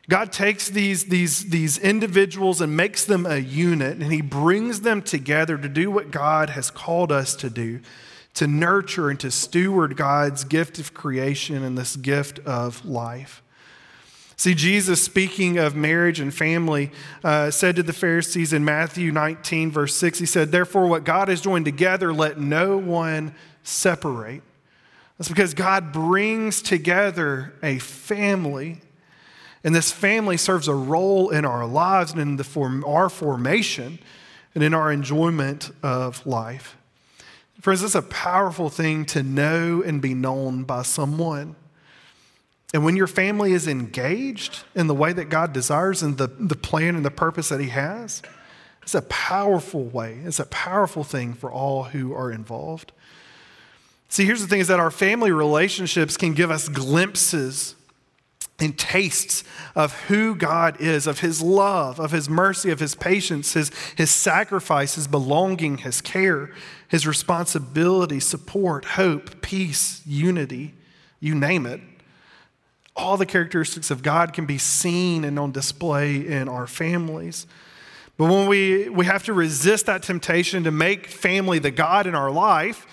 God 0.08 0.32
takes 0.32 0.68
these, 0.68 1.04
these, 1.04 1.50
these 1.50 1.78
individuals 1.78 2.60
and 2.60 2.76
makes 2.76 3.04
them 3.04 3.26
a 3.26 3.36
unit, 3.36 3.98
and 3.98 4.12
He 4.12 4.22
brings 4.22 4.80
them 4.80 5.02
together 5.02 5.56
to 5.56 5.68
do 5.68 5.88
what 5.88 6.10
God 6.10 6.50
has 6.50 6.68
called 6.68 7.12
us 7.12 7.36
to 7.36 7.48
do 7.48 7.78
to 8.34 8.48
nurture 8.48 9.08
and 9.08 9.20
to 9.20 9.30
steward 9.30 9.96
God's 9.96 10.42
gift 10.42 10.80
of 10.80 10.94
creation 10.94 11.62
and 11.62 11.78
this 11.78 11.94
gift 11.94 12.40
of 12.40 12.84
life. 12.84 13.40
See, 14.36 14.54
Jesus, 14.54 15.00
speaking 15.00 15.58
of 15.58 15.76
marriage 15.76 16.18
and 16.18 16.34
family, 16.34 16.90
uh, 17.22 17.52
said 17.52 17.76
to 17.76 17.84
the 17.84 17.92
Pharisees 17.92 18.52
in 18.52 18.64
Matthew 18.64 19.12
19, 19.12 19.70
verse 19.70 19.94
6, 19.94 20.18
He 20.18 20.26
said, 20.26 20.50
Therefore, 20.50 20.88
what 20.88 21.04
God 21.04 21.28
has 21.28 21.40
joined 21.40 21.66
together, 21.66 22.12
let 22.12 22.38
no 22.38 22.78
one 22.78 23.32
separate. 23.62 24.42
That's 25.18 25.28
because 25.28 25.52
God 25.52 25.92
brings 25.92 26.62
together 26.62 27.52
a 27.62 27.78
family, 27.80 28.80
and 29.64 29.74
this 29.74 29.90
family 29.90 30.36
serves 30.36 30.68
a 30.68 30.74
role 30.74 31.30
in 31.30 31.44
our 31.44 31.66
lives 31.66 32.12
and 32.12 32.20
in 32.20 32.36
the 32.36 32.44
form, 32.44 32.84
our 32.84 33.08
formation 33.08 33.98
and 34.54 34.62
in 34.62 34.72
our 34.72 34.92
enjoyment 34.92 35.72
of 35.82 36.24
life. 36.24 36.76
Friends, 37.60 37.82
it's 37.82 37.96
a 37.96 38.02
powerful 38.02 38.70
thing 38.70 39.04
to 39.06 39.22
know 39.24 39.82
and 39.82 40.00
be 40.00 40.14
known 40.14 40.62
by 40.62 40.82
someone. 40.82 41.56
And 42.72 42.84
when 42.84 42.96
your 42.96 43.08
family 43.08 43.52
is 43.52 43.66
engaged 43.66 44.62
in 44.76 44.86
the 44.86 44.94
way 44.94 45.12
that 45.12 45.24
God 45.28 45.52
desires 45.52 46.02
and 46.02 46.16
the, 46.18 46.28
the 46.28 46.54
plan 46.54 46.94
and 46.94 47.04
the 47.04 47.10
purpose 47.10 47.48
that 47.48 47.60
He 47.60 47.70
has, 47.70 48.22
it's 48.82 48.94
a 48.94 49.02
powerful 49.02 49.84
way. 49.84 50.18
It's 50.24 50.38
a 50.38 50.46
powerful 50.46 51.02
thing 51.02 51.34
for 51.34 51.50
all 51.50 51.84
who 51.84 52.14
are 52.14 52.30
involved. 52.30 52.92
See, 54.08 54.24
here's 54.24 54.40
the 54.40 54.48
thing 54.48 54.60
is 54.60 54.68
that 54.68 54.80
our 54.80 54.90
family 54.90 55.30
relationships 55.30 56.16
can 56.16 56.32
give 56.32 56.50
us 56.50 56.68
glimpses 56.68 57.74
and 58.60 58.76
tastes 58.76 59.44
of 59.76 59.92
who 60.04 60.34
God 60.34 60.80
is, 60.80 61.06
of 61.06 61.20
his 61.20 61.40
love, 61.40 62.00
of 62.00 62.10
his 62.10 62.28
mercy, 62.28 62.70
of 62.70 62.80
his 62.80 62.94
patience, 62.94 63.52
his, 63.52 63.70
his 63.96 64.10
sacrifice, 64.10 64.96
his 64.96 65.06
belonging, 65.06 65.78
his 65.78 66.00
care, 66.00 66.50
his 66.88 67.06
responsibility, 67.06 68.18
support, 68.18 68.84
hope, 68.84 69.40
peace, 69.42 70.02
unity, 70.04 70.74
you 71.20 71.34
name 71.34 71.66
it. 71.66 71.80
All 72.96 73.16
the 73.16 73.26
characteristics 73.26 73.92
of 73.92 74.02
God 74.02 74.32
can 74.32 74.44
be 74.44 74.58
seen 74.58 75.24
and 75.24 75.38
on 75.38 75.52
display 75.52 76.26
in 76.26 76.48
our 76.48 76.66
families. 76.66 77.46
But 78.16 78.28
when 78.28 78.48
we, 78.48 78.88
we 78.88 79.06
have 79.06 79.22
to 79.24 79.32
resist 79.32 79.86
that 79.86 80.02
temptation 80.02 80.64
to 80.64 80.72
make 80.72 81.06
family 81.06 81.60
the 81.60 81.70
God 81.70 82.08
in 82.08 82.16
our 82.16 82.32
life, 82.32 82.88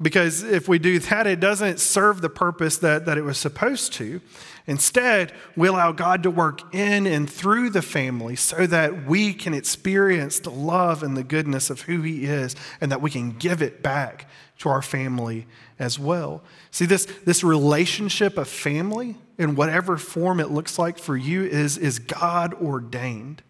Because 0.00 0.42
if 0.42 0.68
we 0.68 0.78
do 0.78 0.98
that, 0.98 1.26
it 1.26 1.40
doesn't 1.40 1.80
serve 1.80 2.20
the 2.20 2.28
purpose 2.28 2.76
that, 2.78 3.06
that 3.06 3.16
it 3.16 3.22
was 3.22 3.38
supposed 3.38 3.94
to. 3.94 4.20
Instead, 4.66 5.32
we 5.56 5.68
allow 5.68 5.92
God 5.92 6.22
to 6.24 6.30
work 6.30 6.74
in 6.74 7.06
and 7.06 7.30
through 7.30 7.70
the 7.70 7.80
family 7.80 8.36
so 8.36 8.66
that 8.66 9.06
we 9.06 9.32
can 9.32 9.54
experience 9.54 10.40
the 10.40 10.50
love 10.50 11.02
and 11.02 11.16
the 11.16 11.22
goodness 11.22 11.70
of 11.70 11.82
who 11.82 12.02
He 12.02 12.24
is 12.24 12.54
and 12.80 12.92
that 12.92 13.00
we 13.00 13.10
can 13.10 13.30
give 13.30 13.62
it 13.62 13.82
back 13.82 14.28
to 14.58 14.68
our 14.68 14.82
family 14.82 15.46
as 15.78 15.98
well. 15.98 16.42
See, 16.70 16.84
this, 16.84 17.06
this 17.24 17.42
relationship 17.42 18.36
of 18.36 18.48
family, 18.48 19.16
in 19.38 19.54
whatever 19.54 19.96
form 19.96 20.40
it 20.40 20.50
looks 20.50 20.78
like 20.78 20.98
for 20.98 21.16
you, 21.16 21.44
is, 21.44 21.78
is 21.78 21.98
God 21.98 22.52
ordained. 22.54 23.42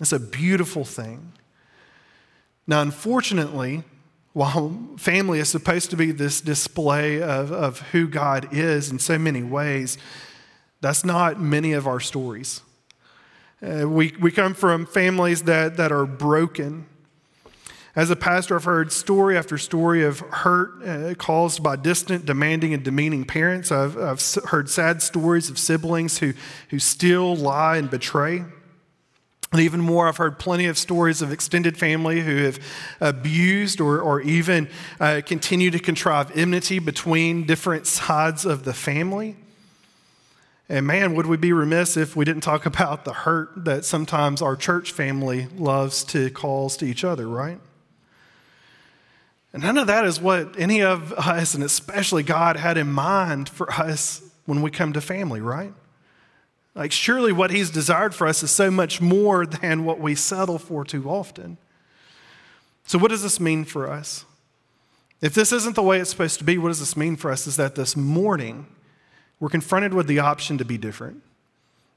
It's 0.00 0.12
a 0.12 0.20
beautiful 0.20 0.84
thing. 0.84 1.32
Now, 2.66 2.82
unfortunately, 2.82 3.84
while 4.32 4.78
family 4.96 5.38
is 5.38 5.48
supposed 5.48 5.90
to 5.90 5.96
be 5.96 6.10
this 6.10 6.40
display 6.40 7.20
of, 7.22 7.52
of 7.52 7.80
who 7.90 8.08
God 8.08 8.48
is 8.52 8.90
in 8.90 8.98
so 8.98 9.18
many 9.18 9.42
ways, 9.42 9.98
that's 10.80 11.04
not 11.04 11.40
many 11.40 11.72
of 11.72 11.86
our 11.86 12.00
stories. 12.00 12.62
Uh, 13.62 13.88
we, 13.88 14.14
we 14.20 14.30
come 14.30 14.54
from 14.54 14.86
families 14.86 15.42
that, 15.42 15.76
that 15.76 15.92
are 15.92 16.06
broken. 16.06 16.86
As 17.94 18.08
a 18.08 18.16
pastor, 18.16 18.56
I've 18.56 18.64
heard 18.64 18.90
story 18.90 19.36
after 19.36 19.58
story 19.58 20.02
of 20.02 20.20
hurt 20.20 20.82
uh, 20.82 21.14
caused 21.14 21.62
by 21.62 21.76
distant, 21.76 22.24
demanding, 22.24 22.72
and 22.72 22.82
demeaning 22.82 23.24
parents. 23.24 23.70
I've, 23.70 23.98
I've 23.98 24.22
heard 24.46 24.70
sad 24.70 25.02
stories 25.02 25.50
of 25.50 25.58
siblings 25.58 26.18
who, 26.18 26.32
who 26.70 26.78
steal, 26.78 27.36
lie, 27.36 27.76
and 27.76 27.90
betray. 27.90 28.44
And 29.52 29.60
even 29.60 29.82
more, 29.82 30.08
I've 30.08 30.16
heard 30.16 30.38
plenty 30.38 30.64
of 30.64 30.78
stories 30.78 31.20
of 31.20 31.30
extended 31.30 31.76
family 31.76 32.22
who 32.22 32.36
have 32.44 32.58
abused 33.00 33.82
or, 33.82 34.00
or 34.00 34.22
even 34.22 34.68
uh, 34.98 35.20
continue 35.24 35.70
to 35.70 35.78
contrive 35.78 36.34
enmity 36.34 36.78
between 36.78 37.44
different 37.44 37.86
sides 37.86 38.46
of 38.46 38.64
the 38.64 38.72
family. 38.72 39.36
And 40.70 40.86
man, 40.86 41.14
would 41.14 41.26
we 41.26 41.36
be 41.36 41.52
remiss 41.52 41.98
if 41.98 42.16
we 42.16 42.24
didn't 42.24 42.42
talk 42.42 42.64
about 42.74 43.04
the 43.04 43.12
hurt 43.12 43.66
that 43.66 43.84
sometimes 43.84 44.40
our 44.40 44.56
church 44.56 44.90
family 44.90 45.48
loves 45.54 46.02
to 46.04 46.30
cause 46.30 46.78
to 46.78 46.86
each 46.86 47.04
other, 47.04 47.28
right? 47.28 47.60
And 49.52 49.62
none 49.62 49.76
of 49.76 49.86
that 49.88 50.06
is 50.06 50.18
what 50.18 50.58
any 50.58 50.80
of 50.80 51.12
us, 51.12 51.52
and 51.52 51.62
especially 51.62 52.22
God, 52.22 52.56
had 52.56 52.78
in 52.78 52.90
mind 52.90 53.50
for 53.50 53.70
us 53.70 54.22
when 54.46 54.62
we 54.62 54.70
come 54.70 54.94
to 54.94 55.02
family, 55.02 55.42
right? 55.42 55.74
Like, 56.74 56.92
surely 56.92 57.32
what 57.32 57.50
He's 57.50 57.70
desired 57.70 58.14
for 58.14 58.26
us 58.26 58.42
is 58.42 58.50
so 58.50 58.70
much 58.70 59.00
more 59.00 59.44
than 59.46 59.84
what 59.84 60.00
we 60.00 60.14
settle 60.14 60.58
for 60.58 60.84
too 60.84 61.08
often. 61.08 61.58
So, 62.84 62.98
what 62.98 63.10
does 63.10 63.22
this 63.22 63.38
mean 63.38 63.64
for 63.64 63.90
us? 63.90 64.24
If 65.20 65.34
this 65.34 65.52
isn't 65.52 65.76
the 65.76 65.82
way 65.82 66.00
it's 66.00 66.10
supposed 66.10 66.38
to 66.38 66.44
be, 66.44 66.58
what 66.58 66.68
does 66.68 66.80
this 66.80 66.96
mean 66.96 67.16
for 67.16 67.30
us? 67.30 67.46
Is 67.46 67.56
that 67.56 67.76
this 67.76 67.96
morning 67.96 68.66
we're 69.38 69.48
confronted 69.48 69.94
with 69.94 70.06
the 70.06 70.18
option 70.18 70.58
to 70.58 70.64
be 70.64 70.78
different. 70.78 71.22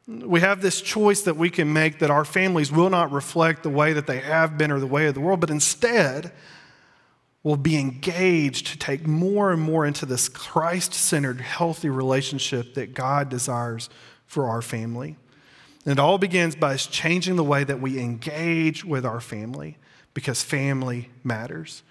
We 0.07 0.41
have 0.41 0.61
this 0.61 0.81
choice 0.81 1.21
that 1.23 1.35
we 1.35 1.49
can 1.49 1.73
make 1.73 1.99
that 1.99 2.11
our 2.11 2.25
families 2.25 2.71
will 2.71 2.91
not 2.91 3.11
reflect 3.11 3.63
the 3.63 3.69
way 3.69 3.93
that 3.93 4.05
they 4.05 4.19
have 4.19 4.57
been 4.57 4.71
or 4.71 4.79
the 4.79 4.85
way 4.85 5.07
of 5.07 5.15
the 5.15 5.21
world, 5.21 5.39
but 5.39 5.49
instead 5.49 6.31
will 7.41 7.55
be 7.55 7.77
engaged 7.77 8.67
to 8.67 8.77
take 8.77 9.07
more 9.07 9.51
and 9.51 9.61
more 9.61 9.85
into 9.85 10.05
this 10.05 10.29
Christ 10.29 10.93
centered, 10.93 11.41
healthy 11.41 11.89
relationship 11.89 12.75
that 12.75 12.93
God 12.93 13.29
desires 13.29 13.89
for 14.27 14.47
our 14.49 14.61
family. 14.61 15.15
And 15.85 15.93
it 15.93 15.99
all 15.99 16.17
begins 16.17 16.55
by 16.55 16.73
us 16.73 16.87
changing 16.87 17.35
the 17.35 17.43
way 17.43 17.63
that 17.63 17.79
we 17.79 17.99
engage 17.99 18.83
with 18.83 19.05
our 19.05 19.21
family 19.21 19.77
because 20.13 20.41
family 20.41 21.09
matters. 21.23 21.83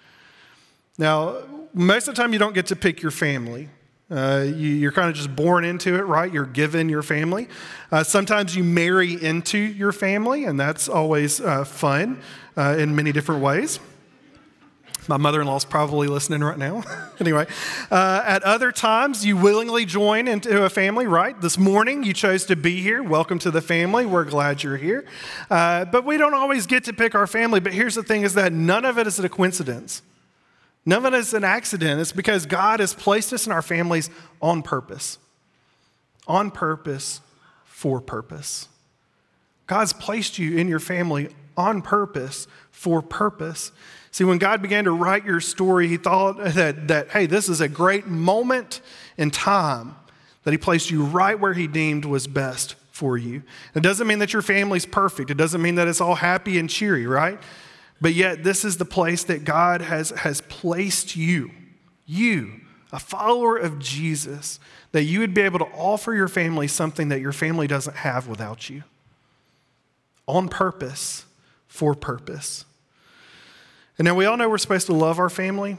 Now, 0.97 1.37
most 1.73 2.07
of 2.07 2.15
the 2.15 2.21
time, 2.21 2.33
you 2.33 2.39
don't 2.39 2.53
get 2.53 2.67
to 2.67 2.75
pick 2.75 3.01
your 3.01 3.11
family. 3.11 3.69
Uh, 4.09 4.45
you, 4.47 4.87
are 4.87 4.91
kind 4.91 5.09
of 5.09 5.15
just 5.15 5.35
born 5.35 5.65
into 5.65 5.95
it, 5.95 6.03
right? 6.03 6.31
You're 6.31 6.45
given 6.45 6.89
your 6.89 7.01
family. 7.01 7.47
Uh, 7.91 8.03
sometimes 8.03 8.55
you 8.55 8.63
marry 8.63 9.21
into 9.21 9.57
your 9.57 9.91
family, 9.91 10.45
and 10.45 10.59
that's 10.59 10.87
always 10.87 11.41
uh, 11.41 11.65
fun 11.65 12.21
uh, 12.55 12.75
in 12.77 12.95
many 12.95 13.11
different 13.11 13.41
ways. 13.41 13.79
My 15.07 15.17
mother 15.17 15.41
in 15.41 15.47
law 15.47 15.57
is 15.57 15.65
probably 15.65 16.07
listening 16.07 16.43
right 16.43 16.57
now. 16.57 16.83
anyway, 17.19 17.45
uh, 17.91 18.23
at 18.25 18.41
other 18.43 18.71
times, 18.71 19.23
you 19.25 19.37
willingly 19.37 19.85
join 19.85 20.27
into 20.27 20.63
a 20.63 20.69
family, 20.69 21.05
right? 21.05 21.39
This 21.39 21.59
morning, 21.59 22.03
you 22.03 22.13
chose 22.13 22.45
to 22.45 22.55
be 22.55 22.81
here. 22.81 23.03
Welcome 23.03 23.37
to 23.39 23.51
the 23.51 23.61
family. 23.61 24.07
We're 24.07 24.25
glad 24.25 24.63
you're 24.63 24.77
here. 24.77 25.05
Uh, 25.49 25.85
but 25.85 26.05
we 26.05 26.17
don't 26.17 26.33
always 26.33 26.65
get 26.65 26.85
to 26.85 26.93
pick 26.93 27.13
our 27.13 27.27
family. 27.27 27.59
But 27.59 27.73
here's 27.73 27.93
the 27.93 28.01
thing 28.01 28.23
is 28.23 28.33
that 28.33 28.51
none 28.51 28.83
of 28.83 28.97
it 28.97 29.05
is 29.05 29.19
a 29.19 29.29
coincidence. 29.29 30.01
None 30.87 31.05
of 31.05 31.13
it 31.13 31.17
is 31.17 31.33
an 31.33 31.43
accident. 31.43 32.01
It's 32.01 32.11
because 32.11 32.47
God 32.47 32.79
has 32.79 32.93
placed 32.93 33.31
us 33.31 33.45
in 33.45 33.51
our 33.51 33.61
families 33.61 34.09
on 34.41 34.63
purpose. 34.63 35.19
On 36.27 36.49
purpose, 36.49 37.21
for 37.63 38.01
purpose. 38.01 38.69
God's 39.67 39.93
placed 39.93 40.39
you 40.39 40.57
in 40.57 40.67
your 40.67 40.79
family 40.79 41.29
on 41.57 41.81
purpose, 41.81 42.47
for 42.71 43.01
purpose. 43.01 43.71
See, 44.11 44.23
when 44.23 44.37
God 44.37 44.61
began 44.61 44.85
to 44.85 44.91
write 44.91 45.25
your 45.25 45.41
story, 45.41 45.87
He 45.87 45.97
thought 45.97 46.37
that, 46.37 46.87
that, 46.87 47.09
hey, 47.09 47.25
this 47.25 47.49
is 47.49 47.61
a 47.61 47.67
great 47.67 48.07
moment 48.07 48.81
in 49.17 49.31
time 49.31 49.95
that 50.43 50.51
He 50.51 50.57
placed 50.57 50.89
you 50.89 51.03
right 51.03 51.39
where 51.39 51.53
He 51.53 51.67
deemed 51.67 52.05
was 52.05 52.27
best 52.27 52.75
for 52.91 53.17
you. 53.17 53.43
It 53.73 53.81
doesn't 53.81 54.07
mean 54.07 54.19
that 54.19 54.31
your 54.31 54.41
family's 54.41 54.85
perfect, 54.85 55.29
it 55.29 55.37
doesn't 55.37 55.61
mean 55.61 55.75
that 55.75 55.87
it's 55.87 55.99
all 55.99 56.15
happy 56.15 56.57
and 56.57 56.69
cheery, 56.69 57.05
right? 57.05 57.39
But 57.99 58.13
yet, 58.13 58.43
this 58.43 58.65
is 58.65 58.77
the 58.77 58.85
place 58.85 59.23
that 59.25 59.43
God 59.43 59.81
has, 59.81 60.11
has 60.11 60.41
placed 60.41 61.15
you, 61.15 61.51
you, 62.05 62.61
a 62.91 62.99
follower 62.99 63.57
of 63.57 63.79
Jesus, 63.79 64.59
that 64.91 65.03
you 65.03 65.19
would 65.19 65.33
be 65.33 65.41
able 65.41 65.59
to 65.59 65.65
offer 65.65 66.13
your 66.13 66.27
family 66.27 66.67
something 66.67 67.09
that 67.09 67.19
your 67.19 67.33
family 67.33 67.67
doesn't 67.67 67.97
have 67.97 68.27
without 68.27 68.69
you. 68.69 68.83
On 70.27 70.47
purpose, 70.47 71.25
for 71.75 71.93
purpose. 71.93 72.63
And 73.97 74.05
now 74.05 74.15
we 74.15 74.25
all 74.25 74.37
know 74.37 74.49
we're 74.49 74.57
supposed 74.57 74.87
to 74.87 74.93
love 74.93 75.19
our 75.19 75.29
family. 75.29 75.77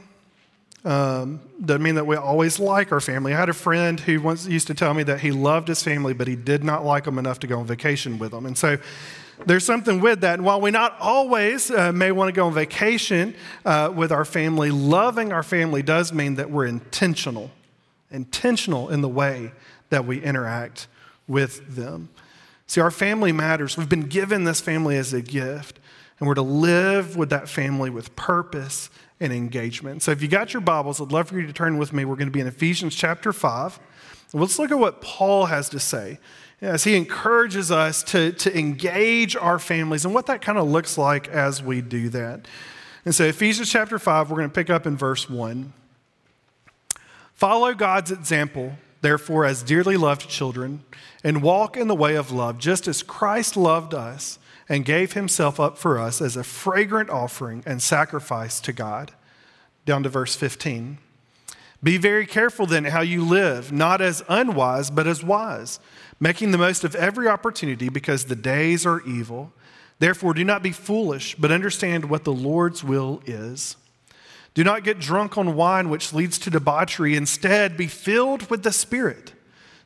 Um, 0.85 1.41
doesn't 1.63 1.81
mean 1.81 1.95
that 1.95 2.05
we 2.05 2.15
always 2.15 2.59
like 2.59 2.91
our 2.91 3.01
family. 3.01 3.33
I 3.33 3.37
had 3.37 3.49
a 3.49 3.53
friend 3.53 3.99
who 3.99 4.21
once 4.21 4.47
used 4.47 4.67
to 4.67 4.75
tell 4.75 4.93
me 4.93 5.03
that 5.03 5.21
he 5.21 5.31
loved 5.31 5.67
his 5.67 5.81
family, 5.81 6.13
but 6.13 6.27
he 6.27 6.35
did 6.35 6.63
not 6.63 6.85
like 6.85 7.05
them 7.05 7.17
enough 7.17 7.39
to 7.39 7.47
go 7.47 7.59
on 7.59 7.65
vacation 7.65 8.19
with 8.19 8.31
them. 8.31 8.45
And 8.45 8.55
so 8.55 8.77
there's 9.45 9.65
something 9.65 9.99
with 9.99 10.21
that. 10.21 10.35
And 10.35 10.45
while 10.45 10.61
we 10.61 10.69
not 10.69 10.95
always 10.99 11.71
uh, 11.71 11.91
may 11.91 12.11
want 12.11 12.29
to 12.29 12.31
go 12.31 12.45
on 12.45 12.53
vacation 12.53 13.35
uh, 13.65 13.91
with 13.93 14.11
our 14.11 14.23
family, 14.23 14.69
loving 14.69 15.33
our 15.33 15.43
family 15.43 15.81
does 15.81 16.13
mean 16.13 16.35
that 16.35 16.51
we're 16.51 16.67
intentional, 16.67 17.49
intentional 18.11 18.89
in 18.89 19.01
the 19.01 19.09
way 19.09 19.51
that 19.89 20.05
we 20.05 20.21
interact 20.21 20.87
with 21.27 21.75
them. 21.75 22.09
See, 22.67 22.81
our 22.81 22.91
family 22.91 23.31
matters. 23.31 23.77
We've 23.77 23.89
been 23.89 24.07
given 24.07 24.43
this 24.43 24.61
family 24.61 24.97
as 24.97 25.13
a 25.13 25.21
gift 25.21 25.79
and 26.19 26.27
we're 26.27 26.35
to 26.35 26.41
live 26.41 27.15
with 27.15 27.29
that 27.29 27.47
family 27.47 27.89
with 27.89 28.15
purpose 28.15 28.89
and 29.19 29.31
engagement. 29.33 30.03
So 30.03 30.11
if 30.11 30.21
you 30.21 30.27
got 30.27 30.53
your 30.53 30.61
Bibles, 30.61 31.01
I'd 31.01 31.11
love 31.11 31.27
for 31.27 31.39
you 31.39 31.47
to 31.47 31.53
turn 31.53 31.77
with 31.77 31.93
me. 31.93 32.05
We're 32.05 32.15
going 32.15 32.27
to 32.27 32.31
be 32.31 32.39
in 32.39 32.47
Ephesians 32.47 32.95
chapter 32.95 33.33
5. 33.33 33.79
Let's 34.33 34.59
look 34.59 34.71
at 34.71 34.79
what 34.79 35.01
Paul 35.01 35.45
has 35.45 35.69
to 35.69 35.79
say 35.79 36.19
as 36.61 36.83
he 36.83 36.95
encourages 36.95 37.71
us 37.71 38.03
to, 38.03 38.31
to 38.33 38.57
engage 38.57 39.35
our 39.35 39.59
families 39.59 40.05
and 40.05 40.13
what 40.13 40.25
that 40.25 40.41
kind 40.41 40.57
of 40.57 40.67
looks 40.67 40.97
like 40.97 41.27
as 41.27 41.61
we 41.61 41.81
do 41.81 42.09
that. 42.09 42.47
And 43.05 43.15
so, 43.15 43.23
Ephesians 43.23 43.71
chapter 43.71 43.97
5, 43.99 44.29
we're 44.29 44.37
going 44.37 44.49
to 44.49 44.53
pick 44.53 44.69
up 44.69 44.85
in 44.85 44.97
verse 44.97 45.29
1. 45.29 45.71
Follow 47.35 47.73
God's 47.73 48.11
example, 48.11 48.73
therefore, 49.01 49.45
as 49.45 49.63
dearly 49.63 49.95
loved 49.95 50.27
children, 50.27 50.83
and 51.23 51.41
walk 51.41 51.77
in 51.77 51.87
the 51.87 51.95
way 51.95 52.15
of 52.15 52.31
love, 52.31 52.57
just 52.57 52.87
as 52.87 53.03
Christ 53.03 53.55
loved 53.55 53.93
us 53.93 54.39
and 54.69 54.85
gave 54.85 55.13
himself 55.13 55.59
up 55.59 55.77
for 55.77 55.97
us 55.97 56.21
as 56.21 56.35
a 56.35 56.43
fragrant 56.43 57.09
offering 57.09 57.63
and 57.65 57.81
sacrifice 57.81 58.59
to 58.61 58.73
God. 58.73 59.13
Down 59.85 60.03
to 60.03 60.09
verse 60.09 60.35
15. 60.35 60.97
Be 61.81 61.97
very 61.97 62.25
careful 62.25 62.65
then 62.65 62.85
how 62.85 63.01
you 63.01 63.23
live, 63.23 63.71
not 63.71 64.01
as 64.01 64.23
unwise, 64.27 64.89
but 64.89 65.07
as 65.07 65.23
wise, 65.23 65.79
making 66.19 66.51
the 66.51 66.57
most 66.57 66.83
of 66.83 66.95
every 66.95 67.27
opportunity 67.27 67.87
because 67.87 68.25
the 68.25 68.35
days 68.35 68.85
are 68.85 69.01
evil. 69.01 69.53
Therefore, 69.99 70.33
do 70.33 70.43
not 70.43 70.63
be 70.63 70.71
foolish, 70.71 71.35
but 71.35 71.51
understand 71.51 72.05
what 72.05 72.23
the 72.23 72.33
Lord's 72.33 72.83
will 72.83 73.21
is. 73.25 73.77
Do 74.53 74.63
not 74.63 74.83
get 74.83 74.99
drunk 74.99 75.37
on 75.37 75.55
wine, 75.55 75.89
which 75.89 76.13
leads 76.13 76.39
to 76.39 76.49
debauchery. 76.49 77.15
Instead, 77.15 77.77
be 77.77 77.87
filled 77.87 78.49
with 78.49 78.63
the 78.63 78.71
Spirit, 78.71 79.33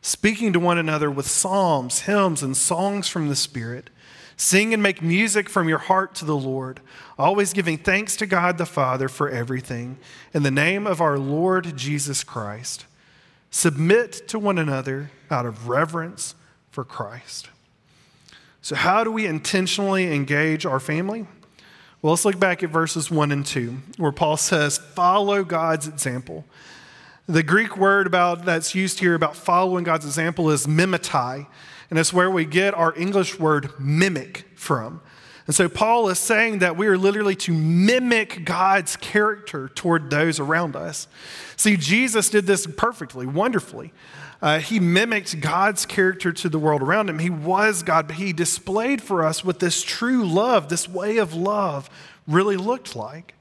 speaking 0.02 0.54
to 0.54 0.62
one 0.62 0.78
another 0.78 1.12
with 1.12 1.28
psalms, 1.28 2.02
hymns, 2.02 2.42
and 2.42 2.56
songs 2.56 3.10
from 3.10 3.28
the 3.28 3.36
Spirit 3.36 3.90
Sing 4.42 4.74
and 4.74 4.82
make 4.82 5.04
music 5.04 5.48
from 5.48 5.70
your 5.70 5.78
heart 5.78 6.16
to 6.16 6.26
the 6.26 6.36
Lord, 6.36 6.80
always 7.16 7.54
giving 7.54 7.78
thanks 7.78 8.16
to 8.16 8.26
God 8.26 8.58
the 8.58 8.66
Father 8.66 9.08
for 9.08 9.30
everything, 9.30 10.00
in 10.34 10.42
the 10.42 10.50
name 10.50 10.88
of 10.88 11.00
our 11.00 11.20
Lord 11.20 11.78
Jesus 11.78 12.24
Christ. 12.24 12.88
Submit 13.52 14.28
to 14.30 14.40
one 14.40 14.58
another 14.58 15.12
out 15.30 15.46
of 15.46 15.68
reverence 15.68 16.34
for 16.72 16.84
Christ. 16.84 17.52
So, 18.64 18.74
how 18.74 19.04
do 19.04 19.12
we 19.12 19.28
intentionally 19.28 20.12
engage 20.12 20.66
our 20.66 20.80
family? 20.80 21.28
Well, 22.02 22.14
let's 22.14 22.26
look 22.26 22.40
back 22.40 22.64
at 22.64 22.72
verses 22.72 23.12
1 23.12 23.32
and 23.32 23.46
2, 23.46 23.78
where 23.98 24.12
Paul 24.12 24.38
says, 24.38 24.80
Follow 24.80 25.44
God's 25.44 25.88
example. 25.88 26.46
The 27.28 27.44
Greek 27.44 27.78
word 27.78 28.08
about 28.08 28.44
that's 28.44 28.74
used 28.74 29.02
here 29.02 29.14
about 29.14 29.36
following 29.36 29.84
God's 29.84 30.06
example 30.06 30.50
is 30.50 30.66
mimetai, 30.66 31.46
and 31.92 32.00
it's 32.00 32.12
where 32.12 32.32
we 32.32 32.46
get 32.46 32.74
our 32.74 32.98
English 32.98 33.38
word 33.38 33.70
mimic 33.80 34.48
from. 34.56 35.02
And 35.46 35.56
so 35.56 35.68
Paul 35.68 36.08
is 36.08 36.18
saying 36.18 36.60
that 36.60 36.78
we 36.78 36.88
are 36.88 36.98
literally 36.98 37.36
to 37.36 37.54
mimic 37.54 38.46
God's 38.46 38.96
character 38.96 39.68
toward 39.68 40.10
those 40.10 40.40
around 40.40 40.78
us. 40.78 41.10
See, 41.58 41.76
Jesus 41.76 42.30
did 42.30 42.48
this 42.48 42.66
perfectly, 42.66 43.26
wonderfully. 43.26 43.92
Uh, 44.42 44.60
he 44.60 44.80
mimicked 44.80 45.42
God's 45.42 45.86
character 45.86 46.32
to 46.32 46.48
the 46.48 46.58
world 46.58 46.82
around 46.82 47.10
him. 47.10 47.20
He 47.20 47.30
was 47.30 47.84
God, 47.84 48.08
but 48.08 48.16
he 48.16 48.32
displayed 48.32 49.02
for 49.02 49.26
us 49.26 49.44
what 49.44 49.60
this 49.60 49.84
true 49.84 50.24
love, 50.24 50.70
this 50.70 50.88
way 50.88 51.18
of 51.18 51.34
love, 51.34 51.90
really 52.26 52.56
looked 52.56 52.96
like. 52.96 53.36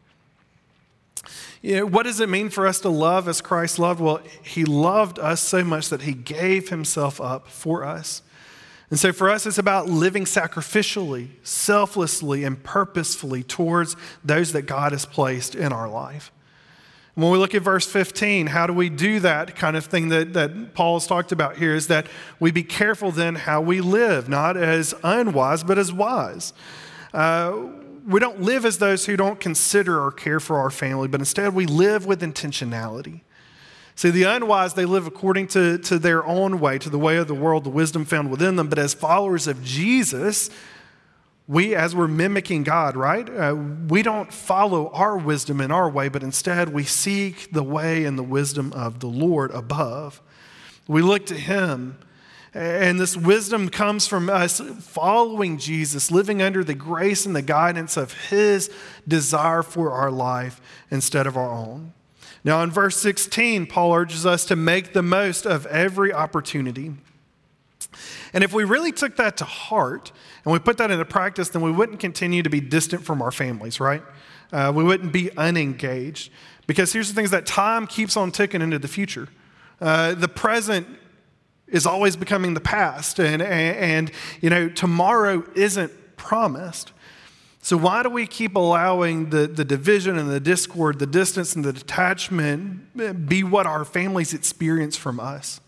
You 1.62 1.76
know, 1.76 1.86
what 1.86 2.02
does 2.02 2.18
it 2.18 2.28
mean 2.28 2.50
for 2.50 2.66
us 2.66 2.80
to 2.80 2.88
love 2.88 3.28
as 3.28 3.40
Christ 3.40 3.78
loved? 3.78 4.00
Well, 4.00 4.20
he 4.42 4.64
loved 4.64 5.20
us 5.20 5.40
so 5.40 5.62
much 5.62 5.88
that 5.90 6.02
he 6.02 6.14
gave 6.14 6.70
himself 6.70 7.20
up 7.20 7.46
for 7.46 7.84
us. 7.84 8.22
And 8.90 8.98
so 8.98 9.12
for 9.12 9.30
us, 9.30 9.46
it's 9.46 9.58
about 9.58 9.88
living 9.88 10.24
sacrificially, 10.24 11.28
selflessly, 11.44 12.42
and 12.42 12.60
purposefully 12.62 13.44
towards 13.44 13.94
those 14.24 14.52
that 14.52 14.62
God 14.62 14.90
has 14.90 15.06
placed 15.06 15.54
in 15.54 15.72
our 15.72 15.88
life. 15.88 16.32
When 17.14 17.30
we 17.30 17.38
look 17.38 17.54
at 17.54 17.62
verse 17.62 17.86
15, 17.86 18.48
how 18.48 18.66
do 18.66 18.72
we 18.72 18.88
do 18.88 19.20
that 19.20 19.54
kind 19.54 19.76
of 19.76 19.84
thing 19.84 20.08
that, 20.08 20.32
that 20.32 20.74
Paul's 20.74 21.06
talked 21.06 21.32
about 21.32 21.56
here 21.56 21.74
is 21.74 21.88
that 21.88 22.06
we 22.40 22.50
be 22.50 22.62
careful 22.62 23.10
then 23.10 23.36
how 23.36 23.60
we 23.60 23.80
live, 23.80 24.28
not 24.28 24.56
as 24.56 24.94
unwise, 25.04 25.62
but 25.62 25.78
as 25.78 25.92
wise. 25.92 26.52
Uh, 27.12 27.66
we 28.06 28.18
don't 28.18 28.40
live 28.40 28.64
as 28.64 28.78
those 28.78 29.06
who 29.06 29.16
don't 29.16 29.38
consider 29.38 30.00
or 30.02 30.10
care 30.10 30.40
for 30.40 30.58
our 30.58 30.70
family, 30.70 31.08
but 31.08 31.20
instead 31.20 31.54
we 31.54 31.66
live 31.66 32.06
with 32.06 32.22
intentionality. 32.22 33.20
See, 33.94 34.10
the 34.10 34.22
unwise, 34.22 34.74
they 34.74 34.84
live 34.86 35.06
according 35.06 35.48
to, 35.48 35.78
to 35.78 35.98
their 35.98 36.24
own 36.24 36.58
way, 36.60 36.78
to 36.78 36.88
the 36.88 36.98
way 36.98 37.16
of 37.16 37.28
the 37.28 37.34
world, 37.34 37.64
the 37.64 37.70
wisdom 37.70 38.04
found 38.04 38.30
within 38.30 38.56
them. 38.56 38.68
But 38.68 38.78
as 38.78 38.94
followers 38.94 39.46
of 39.46 39.62
Jesus, 39.62 40.48
we, 41.50 41.74
as 41.74 41.96
we're 41.96 42.06
mimicking 42.06 42.62
God, 42.62 42.96
right? 42.96 43.28
Uh, 43.28 43.56
we 43.88 44.02
don't 44.02 44.32
follow 44.32 44.88
our 44.90 45.18
wisdom 45.18 45.60
in 45.60 45.72
our 45.72 45.90
way, 45.90 46.08
but 46.08 46.22
instead 46.22 46.72
we 46.72 46.84
seek 46.84 47.50
the 47.50 47.64
way 47.64 48.04
and 48.04 48.16
the 48.16 48.22
wisdom 48.22 48.72
of 48.72 49.00
the 49.00 49.08
Lord 49.08 49.50
above. 49.50 50.22
We 50.86 51.02
look 51.02 51.26
to 51.26 51.34
Him. 51.34 51.98
And 52.54 52.98
this 52.98 53.16
wisdom 53.16 53.68
comes 53.68 54.06
from 54.06 54.28
us 54.28 54.60
following 54.60 55.58
Jesus, 55.58 56.10
living 56.10 56.40
under 56.40 56.64
the 56.64 56.74
grace 56.74 57.26
and 57.26 57.34
the 57.34 57.42
guidance 57.42 57.96
of 57.96 58.12
His 58.28 58.70
desire 59.06 59.62
for 59.62 59.92
our 59.92 60.10
life 60.10 60.60
instead 60.90 61.26
of 61.26 61.36
our 61.36 61.50
own. 61.50 61.92
Now, 62.42 62.62
in 62.62 62.70
verse 62.70 62.96
16, 62.96 63.66
Paul 63.66 63.92
urges 63.92 64.24
us 64.24 64.44
to 64.46 64.56
make 64.56 64.92
the 64.92 65.02
most 65.02 65.46
of 65.46 65.66
every 65.66 66.12
opportunity 66.12 66.94
and 68.32 68.44
if 68.44 68.52
we 68.52 68.64
really 68.64 68.92
took 68.92 69.16
that 69.16 69.36
to 69.38 69.44
heart 69.44 70.12
and 70.44 70.52
we 70.52 70.58
put 70.58 70.78
that 70.78 70.90
into 70.90 71.04
practice, 71.04 71.48
then 71.48 71.62
we 71.62 71.72
wouldn't 71.72 72.00
continue 72.00 72.42
to 72.42 72.50
be 72.50 72.60
distant 72.60 73.04
from 73.04 73.22
our 73.22 73.30
families, 73.30 73.80
right? 73.80 74.02
Uh, 74.52 74.72
we 74.74 74.84
wouldn't 74.84 75.12
be 75.12 75.30
unengaged. 75.36 76.32
Because 76.66 76.92
here's 76.92 77.08
the 77.08 77.14
thing 77.14 77.24
is 77.24 77.30
that 77.32 77.46
time 77.46 77.86
keeps 77.86 78.16
on 78.16 78.30
ticking 78.30 78.62
into 78.62 78.78
the 78.78 78.88
future. 78.88 79.28
Uh, 79.80 80.14
the 80.14 80.28
present 80.28 80.86
is 81.66 81.86
always 81.86 82.16
becoming 82.16 82.54
the 82.54 82.60
past, 82.60 83.18
and, 83.18 83.40
and, 83.40 83.76
and 83.76 84.12
you 84.40 84.50
know, 84.50 84.68
tomorrow 84.68 85.44
isn't 85.54 86.16
promised. 86.16 86.92
So, 87.62 87.76
why 87.76 88.02
do 88.02 88.08
we 88.08 88.26
keep 88.26 88.56
allowing 88.56 89.30
the, 89.30 89.46
the 89.46 89.64
division 89.64 90.18
and 90.18 90.30
the 90.30 90.40
discord, 90.40 90.98
the 90.98 91.06
distance 91.06 91.54
and 91.54 91.64
the 91.64 91.74
detachment 91.74 92.86
eh, 92.98 93.12
be 93.12 93.44
what 93.44 93.66
our 93.66 93.84
families 93.84 94.32
experience 94.32 94.96
from 94.96 95.20
us? 95.20 95.60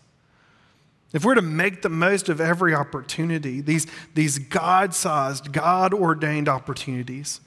If 1.13 1.23
we're 1.23 1.35
to 1.35 1.43
make 1.43 1.83
the 1.83 1.89
most 1.89 2.27
of 2.27 2.41
every 2.41 2.73
opportunity, 2.73 3.61
these, 3.61 3.85
these 4.15 4.39
God 4.39 4.95
sized, 4.95 5.53
God 5.53 5.93
ordained 5.93 6.49
opportunities, 6.49 7.39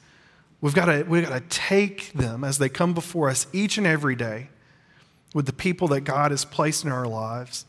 we've 0.61 0.75
got, 0.75 1.09
we've 1.09 1.29
got 1.29 1.35
to 1.35 1.49
take 1.49 2.12
them 2.12 2.45
as 2.45 2.59
they 2.59 2.69
come 2.69 2.95
before 2.95 3.29
us 3.29 3.49
each 3.53 3.76
and 3.76 3.87
every 3.87 4.15
day 4.15 4.50
with 5.35 5.47
the 5.47 5.52
people 5.52 5.89
that 5.89 6.02
God 6.02 6.30
has 6.30 6.45
placed 6.45 6.85
in 6.85 6.93
our 6.93 7.09
lives. 7.09 7.67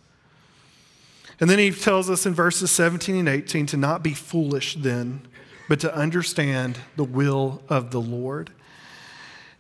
And 1.40 1.50
then 1.50 1.58
he 1.58 1.72
tells 1.72 2.12
us 2.12 2.28
in 2.28 2.34
verses 2.36 2.70
17 2.70 3.16
and 3.16 3.28
18 3.28 3.66
to 3.68 3.78
not 3.78 4.04
be 4.04 4.14
foolish 4.14 4.76
then, 4.76 5.28
but 5.68 5.80
to 5.82 5.94
understand 5.94 6.78
the 6.96 7.04
will 7.04 7.62
of 7.70 7.92
the 7.92 8.02
Lord. 8.02 8.52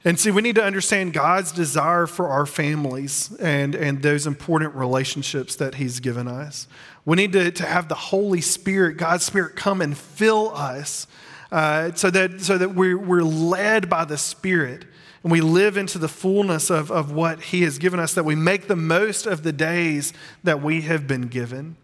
And 0.06 0.20
see, 0.20 0.32
we 0.32 0.42
need 0.42 0.56
to 0.56 0.64
understand 0.64 1.14
God's 1.14 1.52
desire 1.52 2.08
for 2.08 2.30
our 2.30 2.46
families 2.46 3.36
and, 3.40 3.76
and 3.76 4.02
those 4.02 4.26
important 4.26 4.76
relationships 4.76 5.56
that 5.58 5.76
He's 5.76 6.00
given 6.00 6.28
us. 6.28 6.68
We 7.04 7.18
need 7.18 7.34
to, 7.34 7.52
to 7.52 7.66
have 7.66 7.90
the 7.90 7.96
Holy 7.96 8.42
Spirit, 8.42 8.98
God's 8.98 9.26
Spirit, 9.26 9.56
come 9.56 9.82
and 9.82 9.98
fill 9.98 10.56
us 10.56 11.08
uh, 11.52 11.92
so 11.94 12.10
that, 12.10 12.42
so 12.42 12.58
that 12.58 12.76
we're, 12.76 12.98
we're 12.98 13.24
led 13.24 13.90
by 13.90 14.06
the 14.06 14.18
Spirit 14.18 14.86
and 15.24 15.32
we 15.32 15.42
live 15.42 15.76
into 15.78 15.98
the 15.98 16.08
fullness 16.08 16.70
of, 16.70 16.90
of 16.90 17.12
what 17.12 17.42
He 17.42 17.64
has 17.64 17.78
given 17.78 18.00
us, 18.00 18.14
that 18.14 18.24
we 18.24 18.36
make 18.36 18.68
the 18.68 18.76
most 18.76 19.26
of 19.26 19.44
the 19.44 19.52
days 19.52 20.14
that 20.44 20.62
we 20.62 20.82
have 20.82 21.08
been 21.08 21.24
given. 21.24 21.76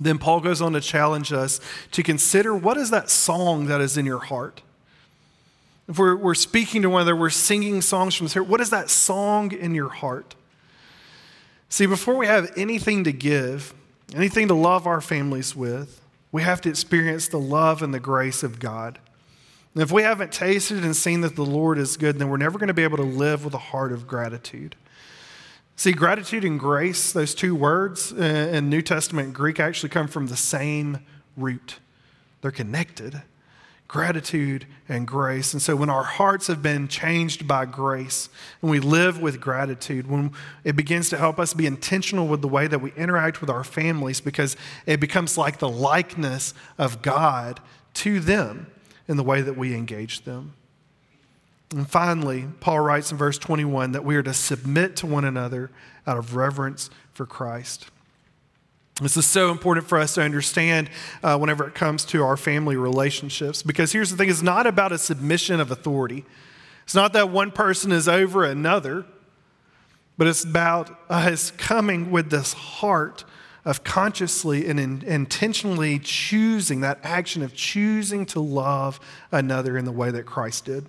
Then 0.00 0.18
Paul 0.18 0.40
goes 0.40 0.60
on 0.60 0.72
to 0.72 0.80
challenge 0.80 1.32
us 1.32 1.60
to 1.92 2.02
consider 2.02 2.54
what 2.54 2.76
is 2.76 2.90
that 2.90 3.08
song 3.08 3.66
that 3.66 3.80
is 3.80 3.96
in 3.96 4.04
your 4.04 4.18
heart? 4.18 4.62
if 5.88 5.98
we're, 5.98 6.16
we're 6.16 6.34
speaking 6.34 6.82
to 6.82 6.90
one 6.90 7.02
another, 7.02 7.14
we're 7.14 7.30
singing 7.30 7.80
songs 7.80 8.14
from 8.14 8.26
the 8.26 8.30
Spirit, 8.30 8.48
what 8.48 8.60
is 8.60 8.70
that 8.70 8.90
song 8.90 9.52
in 9.52 9.74
your 9.74 9.88
heart? 9.88 10.34
See, 11.68 11.86
before 11.86 12.16
we 12.16 12.26
have 12.26 12.52
anything 12.56 13.04
to 13.04 13.12
give, 13.12 13.74
anything 14.14 14.48
to 14.48 14.54
love 14.54 14.86
our 14.86 15.00
families 15.00 15.54
with, 15.54 16.00
we 16.32 16.42
have 16.42 16.60
to 16.62 16.68
experience 16.68 17.28
the 17.28 17.38
love 17.38 17.82
and 17.82 17.94
the 17.94 18.00
grace 18.00 18.42
of 18.42 18.58
God. 18.58 18.98
And 19.74 19.82
if 19.82 19.92
we 19.92 20.02
haven't 20.02 20.32
tasted 20.32 20.84
and 20.84 20.96
seen 20.96 21.20
that 21.20 21.36
the 21.36 21.44
Lord 21.44 21.78
is 21.78 21.96
good, 21.96 22.18
then 22.18 22.28
we're 22.28 22.36
never 22.36 22.58
going 22.58 22.68
to 22.68 22.74
be 22.74 22.84
able 22.84 22.96
to 22.96 23.02
live 23.02 23.44
with 23.44 23.54
a 23.54 23.58
heart 23.58 23.92
of 23.92 24.06
gratitude. 24.06 24.74
See, 25.76 25.92
gratitude 25.92 26.44
and 26.44 26.58
grace, 26.58 27.12
those 27.12 27.34
two 27.34 27.54
words 27.54 28.10
in 28.10 28.70
New 28.70 28.82
Testament 28.82 29.34
Greek 29.34 29.60
actually 29.60 29.90
come 29.90 30.08
from 30.08 30.26
the 30.26 30.36
same 30.36 30.98
root. 31.36 31.78
They're 32.40 32.50
connected 32.50 33.22
gratitude 33.88 34.66
and 34.88 35.06
grace. 35.06 35.52
And 35.52 35.62
so 35.62 35.76
when 35.76 35.90
our 35.90 36.02
hearts 36.02 36.48
have 36.48 36.62
been 36.62 36.88
changed 36.88 37.46
by 37.46 37.66
grace 37.66 38.28
and 38.60 38.70
we 38.70 38.80
live 38.80 39.20
with 39.20 39.40
gratitude, 39.40 40.08
when 40.08 40.32
it 40.64 40.76
begins 40.76 41.08
to 41.10 41.16
help 41.16 41.38
us 41.38 41.54
be 41.54 41.66
intentional 41.66 42.26
with 42.26 42.42
the 42.42 42.48
way 42.48 42.66
that 42.66 42.80
we 42.80 42.92
interact 42.96 43.40
with 43.40 43.50
our 43.50 43.64
families 43.64 44.20
because 44.20 44.56
it 44.86 44.98
becomes 45.00 45.38
like 45.38 45.58
the 45.58 45.68
likeness 45.68 46.52
of 46.78 47.02
God 47.02 47.60
to 47.94 48.20
them 48.20 48.66
in 49.08 49.16
the 49.16 49.22
way 49.22 49.40
that 49.40 49.56
we 49.56 49.74
engage 49.74 50.22
them. 50.22 50.54
And 51.72 51.88
finally, 51.88 52.46
Paul 52.60 52.80
writes 52.80 53.10
in 53.10 53.18
verse 53.18 53.38
21 53.38 53.92
that 53.92 54.04
we 54.04 54.16
are 54.16 54.22
to 54.22 54.34
submit 54.34 54.96
to 54.96 55.06
one 55.06 55.24
another 55.24 55.70
out 56.06 56.16
of 56.16 56.36
reverence 56.36 56.90
for 57.12 57.26
Christ. 57.26 57.86
This 59.00 59.16
is 59.16 59.26
so 59.26 59.50
important 59.50 59.86
for 59.86 59.98
us 59.98 60.14
to 60.14 60.22
understand 60.22 60.88
uh, 61.22 61.36
whenever 61.36 61.66
it 61.66 61.74
comes 61.74 62.04
to 62.06 62.22
our 62.22 62.36
family 62.36 62.76
relationships 62.76 63.62
because 63.62 63.92
here's 63.92 64.10
the 64.10 64.16
thing 64.16 64.30
it's 64.30 64.42
not 64.42 64.66
about 64.66 64.92
a 64.92 64.98
submission 64.98 65.60
of 65.60 65.70
authority. 65.70 66.24
It's 66.84 66.94
not 66.94 67.12
that 67.12 67.28
one 67.28 67.50
person 67.50 67.92
is 67.92 68.08
over 68.08 68.44
another, 68.44 69.04
but 70.16 70.28
it's 70.28 70.44
about 70.44 70.98
us 71.10 71.50
coming 71.50 72.10
with 72.10 72.30
this 72.30 72.52
heart 72.52 73.24
of 73.66 73.82
consciously 73.82 74.66
and 74.66 74.78
in, 74.78 75.02
intentionally 75.02 75.98
choosing 75.98 76.80
that 76.80 77.00
action 77.02 77.42
of 77.42 77.52
choosing 77.52 78.24
to 78.26 78.40
love 78.40 78.98
another 79.32 79.76
in 79.76 79.84
the 79.84 79.92
way 79.92 80.10
that 80.10 80.24
Christ 80.24 80.64
did. 80.64 80.88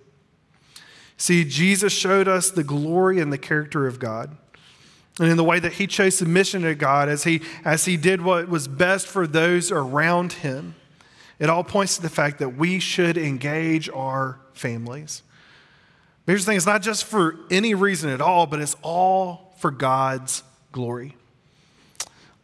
See, 1.17 1.43
Jesus 1.43 1.91
showed 1.91 2.27
us 2.27 2.51
the 2.51 2.63
glory 2.63 3.19
and 3.19 3.33
the 3.33 3.37
character 3.37 3.87
of 3.87 3.99
God 3.99 4.37
and 5.19 5.29
in 5.29 5.37
the 5.37 5.43
way 5.43 5.59
that 5.59 5.73
he 5.73 5.87
chose 5.87 6.17
submission 6.17 6.61
to 6.61 6.75
God 6.75 7.09
as 7.09 7.23
he, 7.23 7.41
as 7.65 7.85
he 7.85 7.97
did 7.97 8.21
what 8.21 8.49
was 8.49 8.67
best 8.67 9.07
for 9.07 9.25
those 9.25 9.71
around 9.71 10.33
him, 10.33 10.75
it 11.39 11.49
all 11.49 11.63
points 11.63 11.95
to 11.95 12.01
the 12.01 12.09
fact 12.09 12.39
that 12.39 12.49
we 12.49 12.79
should 12.79 13.17
engage 13.17 13.89
our 13.89 14.39
families. 14.53 15.23
But 16.25 16.33
here's 16.33 16.45
the 16.45 16.51
thing 16.51 16.57
it's 16.57 16.65
not 16.65 16.81
just 16.81 17.05
for 17.05 17.35
any 17.49 17.73
reason 17.73 18.09
at 18.11 18.21
all, 18.21 18.45
but 18.45 18.59
it's 18.59 18.75
all 18.81 19.55
for 19.57 19.71
God's 19.71 20.43
glory. 20.71 21.15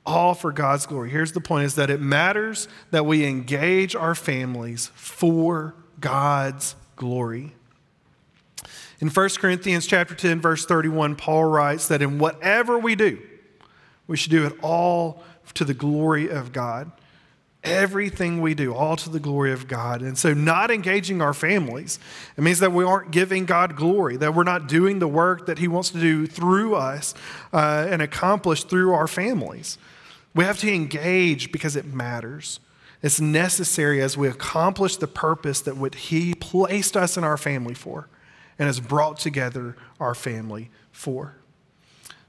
All 0.06 0.34
for 0.34 0.52
God's 0.52 0.86
glory. 0.86 1.12
Here's 1.12 1.32
the 1.32 1.42
point 1.42 1.66
is 1.66 1.76
that 1.76 1.90
it 1.90 2.02
matters 2.02 2.68
that 2.92 3.06
we 3.06 3.26
engage 3.26 3.96
our 3.96 4.16
families 4.16 4.92
for 4.96 5.76
God's 6.00 6.76
glory. 6.96 7.54
In 9.00 9.10
1 9.10 9.30
Corinthians 9.38 9.86
chapter 9.88 10.16
10 10.16 10.42
verse 10.42 10.66
31 10.66 11.16
Paul 11.16 11.46
writes 11.46 11.88
that 11.88 12.02
in 12.02 12.20
whatever 12.20 12.78
we 12.78 12.96
do 12.96 13.22
we 14.08 14.18
should 14.18 14.32
do 14.32 14.46
it 14.46 14.54
all 14.62 15.24
to 15.56 15.66
the 15.66 15.74
glory 15.74 16.30
of 16.30 16.52
God. 16.52 16.92
Everything 17.64 18.42
we 18.42 18.54
do, 18.54 18.74
all 18.74 18.98
to 18.98 19.10
the 19.10 19.22
glory 19.22 19.54
of 19.54 19.70
God. 19.70 20.02
And 20.02 20.18
so, 20.18 20.34
not 20.34 20.70
engaging 20.70 21.22
our 21.22 21.34
families, 21.34 21.98
it 22.38 22.42
means 22.42 22.60
that 22.60 22.74
we 22.74 22.84
aren't 22.84 23.12
giving 23.12 23.46
God 23.46 23.78
glory, 23.78 24.18
that 24.18 24.36
we're 24.36 24.44
not 24.44 24.68
doing 24.68 25.00
the 25.00 25.08
work 25.08 25.46
that 25.46 25.60
He 25.60 25.70
wants 25.70 25.90
to 25.92 26.00
do 26.00 26.28
through 26.28 26.76
us 26.76 27.14
uh, 27.54 27.88
and 27.90 28.02
accomplish 28.02 28.66
through 28.66 28.92
our 28.92 29.08
families. 29.08 29.78
We 30.36 30.44
have 30.44 30.60
to 30.60 30.74
engage 30.74 31.54
because 31.54 31.78
it 31.78 31.86
matters. 31.86 32.60
It's 33.02 33.22
necessary 33.22 34.02
as 34.02 34.18
we 34.18 34.28
accomplish 34.28 34.98
the 34.98 35.08
purpose 35.08 35.62
that 35.62 35.78
what 35.78 35.96
He 35.96 36.36
placed 36.36 36.98
us 36.98 37.16
in 37.16 37.24
our 37.24 37.38
family 37.38 37.76
for 37.76 38.10
and 38.60 38.68
has 38.68 38.80
brought 38.80 39.20
together 39.20 39.76
our 40.00 40.16
family 40.16 40.70
for. 40.92 41.36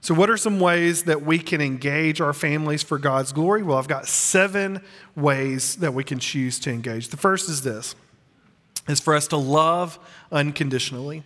So, 0.01 0.13
what 0.13 0.29
are 0.29 0.37
some 0.37 0.61
ways 0.61 1.05
that 1.05 1.23
we 1.23 1.39
can 1.39 1.63
engage 1.63 2.21
our 2.21 2.35
families 2.35 2.83
for 2.83 2.99
God's 2.99 3.33
glory? 3.33 3.63
Well, 3.63 3.79
I've 3.79 3.89
got 3.89 4.07
seven 4.07 4.83
ways 5.17 5.77
that 5.77 5.95
we 5.95 6.05
can 6.05 6.19
choose 6.19 6.59
to 6.61 6.71
engage. 6.71 7.09
The 7.09 7.17
first 7.17 7.49
is 7.49 7.63
this 7.63 7.95
is 8.87 9.01
for 9.01 9.15
us 9.15 9.29
to 9.29 9.37
love 9.39 9.99
unconditionally. 10.31 11.23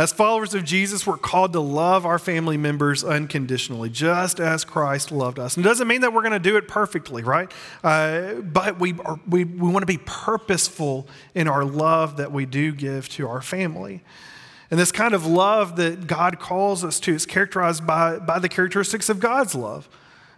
As 0.00 0.14
followers 0.14 0.54
of 0.54 0.64
Jesus, 0.64 1.06
we're 1.06 1.18
called 1.18 1.52
to 1.52 1.60
love 1.60 2.06
our 2.06 2.18
family 2.18 2.56
members 2.56 3.04
unconditionally, 3.04 3.90
just 3.90 4.40
as 4.40 4.64
Christ 4.64 5.12
loved 5.12 5.38
us. 5.38 5.58
And 5.58 5.66
it 5.66 5.68
doesn't 5.68 5.86
mean 5.86 6.00
that 6.00 6.14
we're 6.14 6.22
going 6.22 6.32
to 6.32 6.38
do 6.38 6.56
it 6.56 6.66
perfectly, 6.66 7.22
right? 7.22 7.52
Uh, 7.84 8.36
but 8.36 8.80
we, 8.80 8.94
we, 9.28 9.44
we 9.44 9.70
want 9.70 9.82
to 9.82 9.86
be 9.86 10.00
purposeful 10.06 11.06
in 11.34 11.48
our 11.48 11.66
love 11.66 12.16
that 12.16 12.32
we 12.32 12.46
do 12.46 12.72
give 12.72 13.10
to 13.10 13.28
our 13.28 13.42
family. 13.42 14.02
And 14.70 14.80
this 14.80 14.90
kind 14.90 15.12
of 15.12 15.26
love 15.26 15.76
that 15.76 16.06
God 16.06 16.38
calls 16.38 16.82
us 16.82 16.98
to 17.00 17.12
is 17.12 17.26
characterized 17.26 17.86
by, 17.86 18.20
by 18.20 18.38
the 18.38 18.48
characteristics 18.48 19.10
of 19.10 19.20
God's 19.20 19.54
love. 19.54 19.86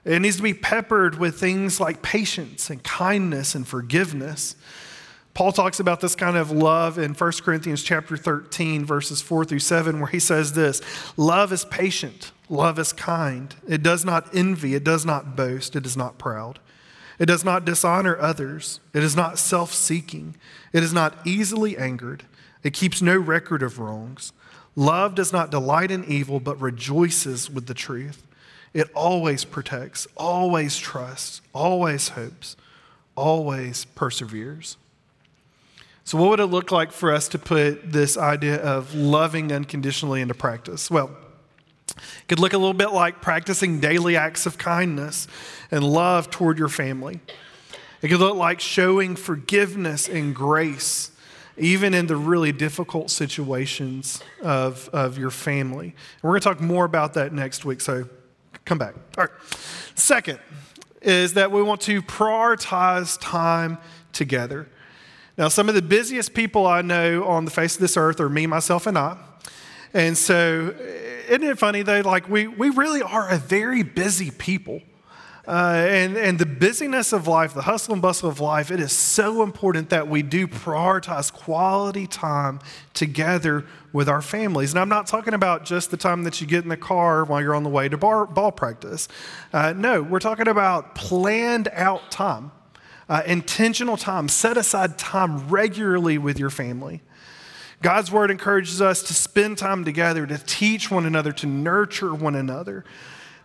It 0.04 0.18
needs 0.18 0.38
to 0.38 0.42
be 0.42 0.54
peppered 0.54 1.20
with 1.20 1.38
things 1.38 1.78
like 1.78 2.02
patience 2.02 2.68
and 2.68 2.82
kindness 2.82 3.54
and 3.54 3.64
forgiveness. 3.64 4.56
Paul 5.34 5.52
talks 5.52 5.80
about 5.80 6.00
this 6.00 6.14
kind 6.14 6.36
of 6.36 6.50
love 6.50 6.98
in 6.98 7.14
1 7.14 7.32
Corinthians 7.42 7.82
chapter 7.82 8.16
13 8.16 8.84
verses 8.84 9.22
4 9.22 9.46
through 9.46 9.60
7 9.60 9.98
where 9.98 10.08
he 10.08 10.18
says 10.18 10.52
this, 10.52 10.82
love 11.16 11.52
is 11.52 11.64
patient, 11.64 12.32
love 12.50 12.78
is 12.78 12.92
kind. 12.92 13.54
It 13.66 13.82
does 13.82 14.04
not 14.04 14.34
envy, 14.34 14.74
it 14.74 14.84
does 14.84 15.06
not 15.06 15.34
boast, 15.34 15.74
it 15.74 15.86
is 15.86 15.96
not 15.96 16.18
proud. 16.18 16.58
It 17.18 17.26
does 17.26 17.44
not 17.44 17.64
dishonor 17.64 18.18
others. 18.18 18.80
It 18.92 19.04
is 19.04 19.14
not 19.14 19.38
self-seeking. 19.38 20.34
It 20.72 20.82
is 20.82 20.92
not 20.92 21.16
easily 21.24 21.76
angered. 21.76 22.24
It 22.64 22.72
keeps 22.72 23.00
no 23.00 23.16
record 23.16 23.62
of 23.62 23.78
wrongs. 23.78 24.32
Love 24.74 25.14
does 25.14 25.32
not 25.32 25.50
delight 25.50 25.90
in 25.90 26.04
evil, 26.04 26.40
but 26.40 26.60
rejoices 26.60 27.48
with 27.48 27.66
the 27.66 27.74
truth. 27.74 28.26
It 28.72 28.90
always 28.94 29.44
protects, 29.44 30.08
always 30.16 30.78
trusts, 30.78 31.42
always 31.52 32.08
hopes, 32.08 32.56
always 33.14 33.84
perseveres. 33.84 34.76
So, 36.04 36.18
what 36.18 36.30
would 36.30 36.40
it 36.40 36.46
look 36.46 36.72
like 36.72 36.92
for 36.92 37.12
us 37.12 37.28
to 37.28 37.38
put 37.38 37.92
this 37.92 38.16
idea 38.16 38.56
of 38.56 38.94
loving 38.94 39.52
unconditionally 39.52 40.20
into 40.20 40.34
practice? 40.34 40.90
Well, 40.90 41.10
it 41.88 42.28
could 42.28 42.40
look 42.40 42.52
a 42.52 42.58
little 42.58 42.74
bit 42.74 42.92
like 42.92 43.20
practicing 43.20 43.80
daily 43.80 44.16
acts 44.16 44.46
of 44.46 44.58
kindness 44.58 45.28
and 45.70 45.84
love 45.84 46.30
toward 46.30 46.58
your 46.58 46.68
family. 46.68 47.20
It 48.00 48.08
could 48.08 48.18
look 48.18 48.36
like 48.36 48.60
showing 48.60 49.14
forgiveness 49.14 50.08
and 50.08 50.34
grace 50.34 51.12
even 51.56 51.94
in 51.94 52.06
the 52.06 52.16
really 52.16 52.52
difficult 52.52 53.10
situations 53.10 54.22
of, 54.42 54.88
of 54.92 55.18
your 55.18 55.30
family. 55.30 55.86
And 55.86 56.22
we're 56.22 56.30
going 56.30 56.40
to 56.40 56.48
talk 56.48 56.60
more 56.60 56.84
about 56.84 57.14
that 57.14 57.32
next 57.32 57.64
week, 57.64 57.80
so 57.80 58.08
come 58.64 58.78
back. 58.78 58.94
All 59.18 59.24
right. 59.24 59.30
Second 59.94 60.38
is 61.02 61.34
that 61.34 61.50
we 61.50 61.62
want 61.62 61.80
to 61.82 62.00
prioritize 62.02 63.18
time 63.20 63.78
together. 64.12 64.68
Now, 65.38 65.48
some 65.48 65.68
of 65.68 65.74
the 65.74 65.82
busiest 65.82 66.34
people 66.34 66.66
I 66.66 66.82
know 66.82 67.24
on 67.24 67.44
the 67.44 67.50
face 67.50 67.74
of 67.74 67.80
this 67.80 67.96
earth 67.96 68.20
are 68.20 68.28
me, 68.28 68.46
myself, 68.46 68.86
and 68.86 68.98
I. 68.98 69.16
And 69.94 70.16
so, 70.16 70.74
isn't 71.28 71.42
it 71.42 71.58
funny 71.58 71.82
though? 71.82 72.00
Like, 72.00 72.28
we, 72.28 72.46
we 72.46 72.70
really 72.70 73.02
are 73.02 73.28
a 73.28 73.38
very 73.38 73.82
busy 73.82 74.30
people. 74.30 74.80
Uh, 75.46 75.84
and, 75.88 76.16
and 76.16 76.38
the 76.38 76.46
busyness 76.46 77.12
of 77.12 77.26
life, 77.26 77.52
the 77.52 77.62
hustle 77.62 77.94
and 77.94 78.00
bustle 78.00 78.28
of 78.28 78.38
life, 78.38 78.70
it 78.70 78.78
is 78.78 78.92
so 78.92 79.42
important 79.42 79.90
that 79.90 80.06
we 80.06 80.22
do 80.22 80.46
prioritize 80.46 81.32
quality 81.32 82.06
time 82.06 82.60
together 82.94 83.66
with 83.92 84.08
our 84.08 84.22
families. 84.22 84.70
And 84.72 84.78
I'm 84.78 84.88
not 84.88 85.08
talking 85.08 85.34
about 85.34 85.64
just 85.64 85.90
the 85.90 85.96
time 85.96 86.22
that 86.24 86.40
you 86.40 86.46
get 86.46 86.62
in 86.62 86.68
the 86.68 86.76
car 86.76 87.24
while 87.24 87.42
you're 87.42 87.56
on 87.56 87.64
the 87.64 87.70
way 87.70 87.88
to 87.88 87.98
bar, 87.98 88.24
ball 88.24 88.52
practice. 88.52 89.08
Uh, 89.52 89.72
no, 89.72 90.00
we're 90.00 90.20
talking 90.20 90.46
about 90.46 90.94
planned 90.94 91.68
out 91.72 92.12
time, 92.12 92.52
uh, 93.12 93.22
intentional 93.26 93.98
time, 93.98 94.26
set 94.26 94.56
aside 94.56 94.96
time 94.96 95.46
regularly 95.48 96.16
with 96.16 96.38
your 96.38 96.48
family. 96.48 97.02
God's 97.82 98.10
word 98.10 98.30
encourages 98.30 98.80
us 98.80 99.02
to 99.02 99.12
spend 99.12 99.58
time 99.58 99.84
together, 99.84 100.26
to 100.26 100.38
teach 100.38 100.90
one 100.90 101.04
another, 101.04 101.30
to 101.32 101.46
nurture 101.46 102.14
one 102.14 102.34
another. 102.34 102.86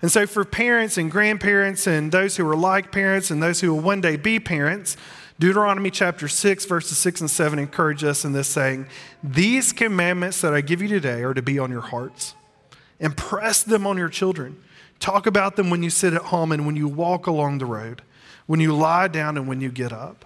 And 0.01 0.09
so, 0.09 0.25
for 0.25 0.45
parents 0.45 0.97
and 0.97 1.11
grandparents 1.11 1.85
and 1.85 2.13
those 2.13 2.37
who 2.37 2.47
are 2.47 2.55
like 2.55 2.93
parents 2.93 3.29
and 3.29 3.43
those 3.43 3.59
who 3.59 3.73
will 3.73 3.81
one 3.81 3.99
day 3.99 4.15
be 4.15 4.39
parents, 4.39 4.95
Deuteronomy 5.37 5.91
chapter 5.91 6.29
6, 6.29 6.63
verses 6.63 6.97
6 6.97 7.19
and 7.19 7.29
7 7.29 7.59
encourage 7.59 8.05
us 8.05 8.23
in 8.23 8.31
this 8.31 8.47
saying, 8.47 8.87
These 9.21 9.73
commandments 9.73 10.39
that 10.39 10.53
I 10.53 10.61
give 10.61 10.81
you 10.81 10.87
today 10.87 11.23
are 11.23 11.33
to 11.33 11.41
be 11.41 11.59
on 11.59 11.71
your 11.71 11.81
hearts. 11.81 12.35
Impress 13.01 13.63
them 13.63 13.85
on 13.85 13.97
your 13.97 14.07
children. 14.07 14.63
Talk 15.01 15.27
about 15.27 15.57
them 15.57 15.69
when 15.69 15.83
you 15.83 15.89
sit 15.89 16.13
at 16.13 16.21
home 16.21 16.53
and 16.53 16.65
when 16.65 16.77
you 16.77 16.87
walk 16.87 17.27
along 17.27 17.57
the 17.57 17.65
road, 17.65 18.01
when 18.47 18.59
you 18.59 18.75
lie 18.75 19.07
down 19.07 19.37
and 19.37 19.47
when 19.47 19.61
you 19.61 19.69
get 19.69 19.93
up. 19.93 20.25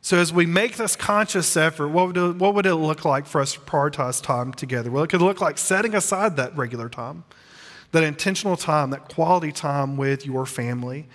So, 0.00 0.18
as 0.18 0.32
we 0.32 0.46
make 0.46 0.76
this 0.76 0.94
conscious 0.94 1.56
effort, 1.56 1.88
what 1.88 2.08
would, 2.08 2.16
it, 2.16 2.36
what 2.36 2.54
would 2.54 2.66
it 2.66 2.76
look 2.76 3.04
like 3.04 3.26
for 3.26 3.40
us 3.40 3.54
to 3.54 3.60
prioritize 3.60 4.22
time 4.22 4.52
together? 4.52 4.90
Well, 4.90 5.02
it 5.02 5.08
could 5.08 5.22
look 5.22 5.40
like 5.40 5.58
setting 5.58 5.94
aside 5.94 6.36
that 6.36 6.56
regular 6.56 6.88
time 6.88 7.24
that 7.92 8.02
intentional 8.02 8.56
time, 8.56 8.90
that 8.90 9.08
quality 9.08 9.52
time 9.52 9.96
with 9.96 10.26
your 10.26 10.46
family, 10.46 11.06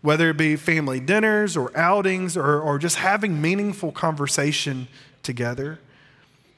whether 0.00 0.30
it 0.30 0.36
be 0.36 0.56
family 0.56 0.98
dinners 0.98 1.56
or 1.56 1.76
outings 1.76 2.36
or, 2.36 2.60
or 2.60 2.78
just 2.78 2.96
having 2.96 3.40
meaningful 3.40 3.92
conversation 3.92 4.88
together, 5.22 5.78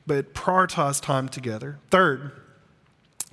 but 0.07 0.33
prioritize 0.35 1.01
time 1.01 1.29
together. 1.29 1.79
Third, 1.91 2.33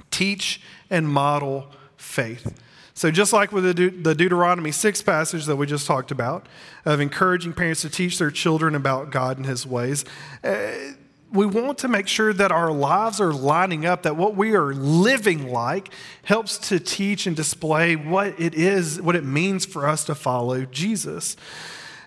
teach 0.10 0.62
and 0.90 1.08
model 1.08 1.68
faith. 1.96 2.60
So, 2.93 3.10
just 3.10 3.32
like 3.34 3.51
with 3.51 3.63
the, 3.63 3.73
De- 3.73 3.89
the 3.89 4.15
Deuteronomy 4.15 4.71
6 4.71 5.01
passage 5.01 5.45
that 5.45 5.56
we 5.56 5.65
just 5.65 5.88
talked 5.88 6.12
about, 6.12 6.47
of 6.86 6.99
encouraging 6.99 7.54
parents 7.54 7.82
to 7.82 7.89
teach 7.89 8.17
their 8.17 8.32
children 8.32 8.75
about 8.75 9.12
God 9.12 9.38
and 9.38 9.45
His 9.45 9.65
ways, 9.65 10.04
uh, 10.43 10.71
we 11.32 11.45
want 11.45 11.77
to 11.80 11.88
make 11.88 12.08
sure 12.08 12.34
that 12.34 12.51
our 12.51 12.71
lives 12.71 13.21
are 13.21 13.32
lining 13.32 13.86
up, 13.86 14.04
that 14.04 14.17
what 14.17 14.36
we 14.36 14.54
are 14.54 14.73
living 14.73 15.49
like 15.49 15.93
helps 16.23 16.58
to 16.69 16.80
teach 16.80 17.25
and 17.25 17.36
display 17.36 17.95
what 17.95 18.38
it 18.39 18.54
is, 18.54 19.01
what 19.01 19.15
it 19.15 19.23
means 19.23 19.65
for 19.65 19.88
us 19.88 20.04
to 20.06 20.15
follow 20.15 20.65
Jesus. 20.65 21.38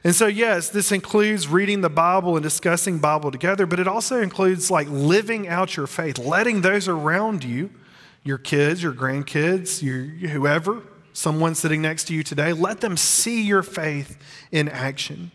And 0.07 0.15
so, 0.15 0.27
yes, 0.27 0.69
this 0.69 0.93
includes 0.93 1.49
reading 1.49 1.81
the 1.81 1.89
Bible 1.89 2.37
and 2.37 2.43
discussing 2.43 2.99
Bible 2.99 3.31
together, 3.31 3.65
but 3.65 3.81
it 3.81 3.89
also 3.89 4.21
includes 4.21 4.71
like 4.71 4.87
living 4.91 5.49
out 5.49 5.79
your 5.79 5.87
faith, 5.87 6.19
letting 6.19 6.61
those 6.61 6.87
around 6.87 7.43
you, 7.43 7.71
your 8.25 8.39
kids, 8.39 8.83
your 8.83 8.93
grandkids, 8.93 9.83
your 9.83 10.29
whoever, 10.31 10.83
someone 11.13 11.55
sitting 11.55 11.81
next 11.83 12.05
to 12.05 12.15
you 12.15 12.23
today, 12.23 12.53
let 12.53 12.81
them 12.81 12.97
see 12.97 13.43
your 13.43 13.63
faith 13.63 14.19
in 14.51 14.69
action. 14.69 15.31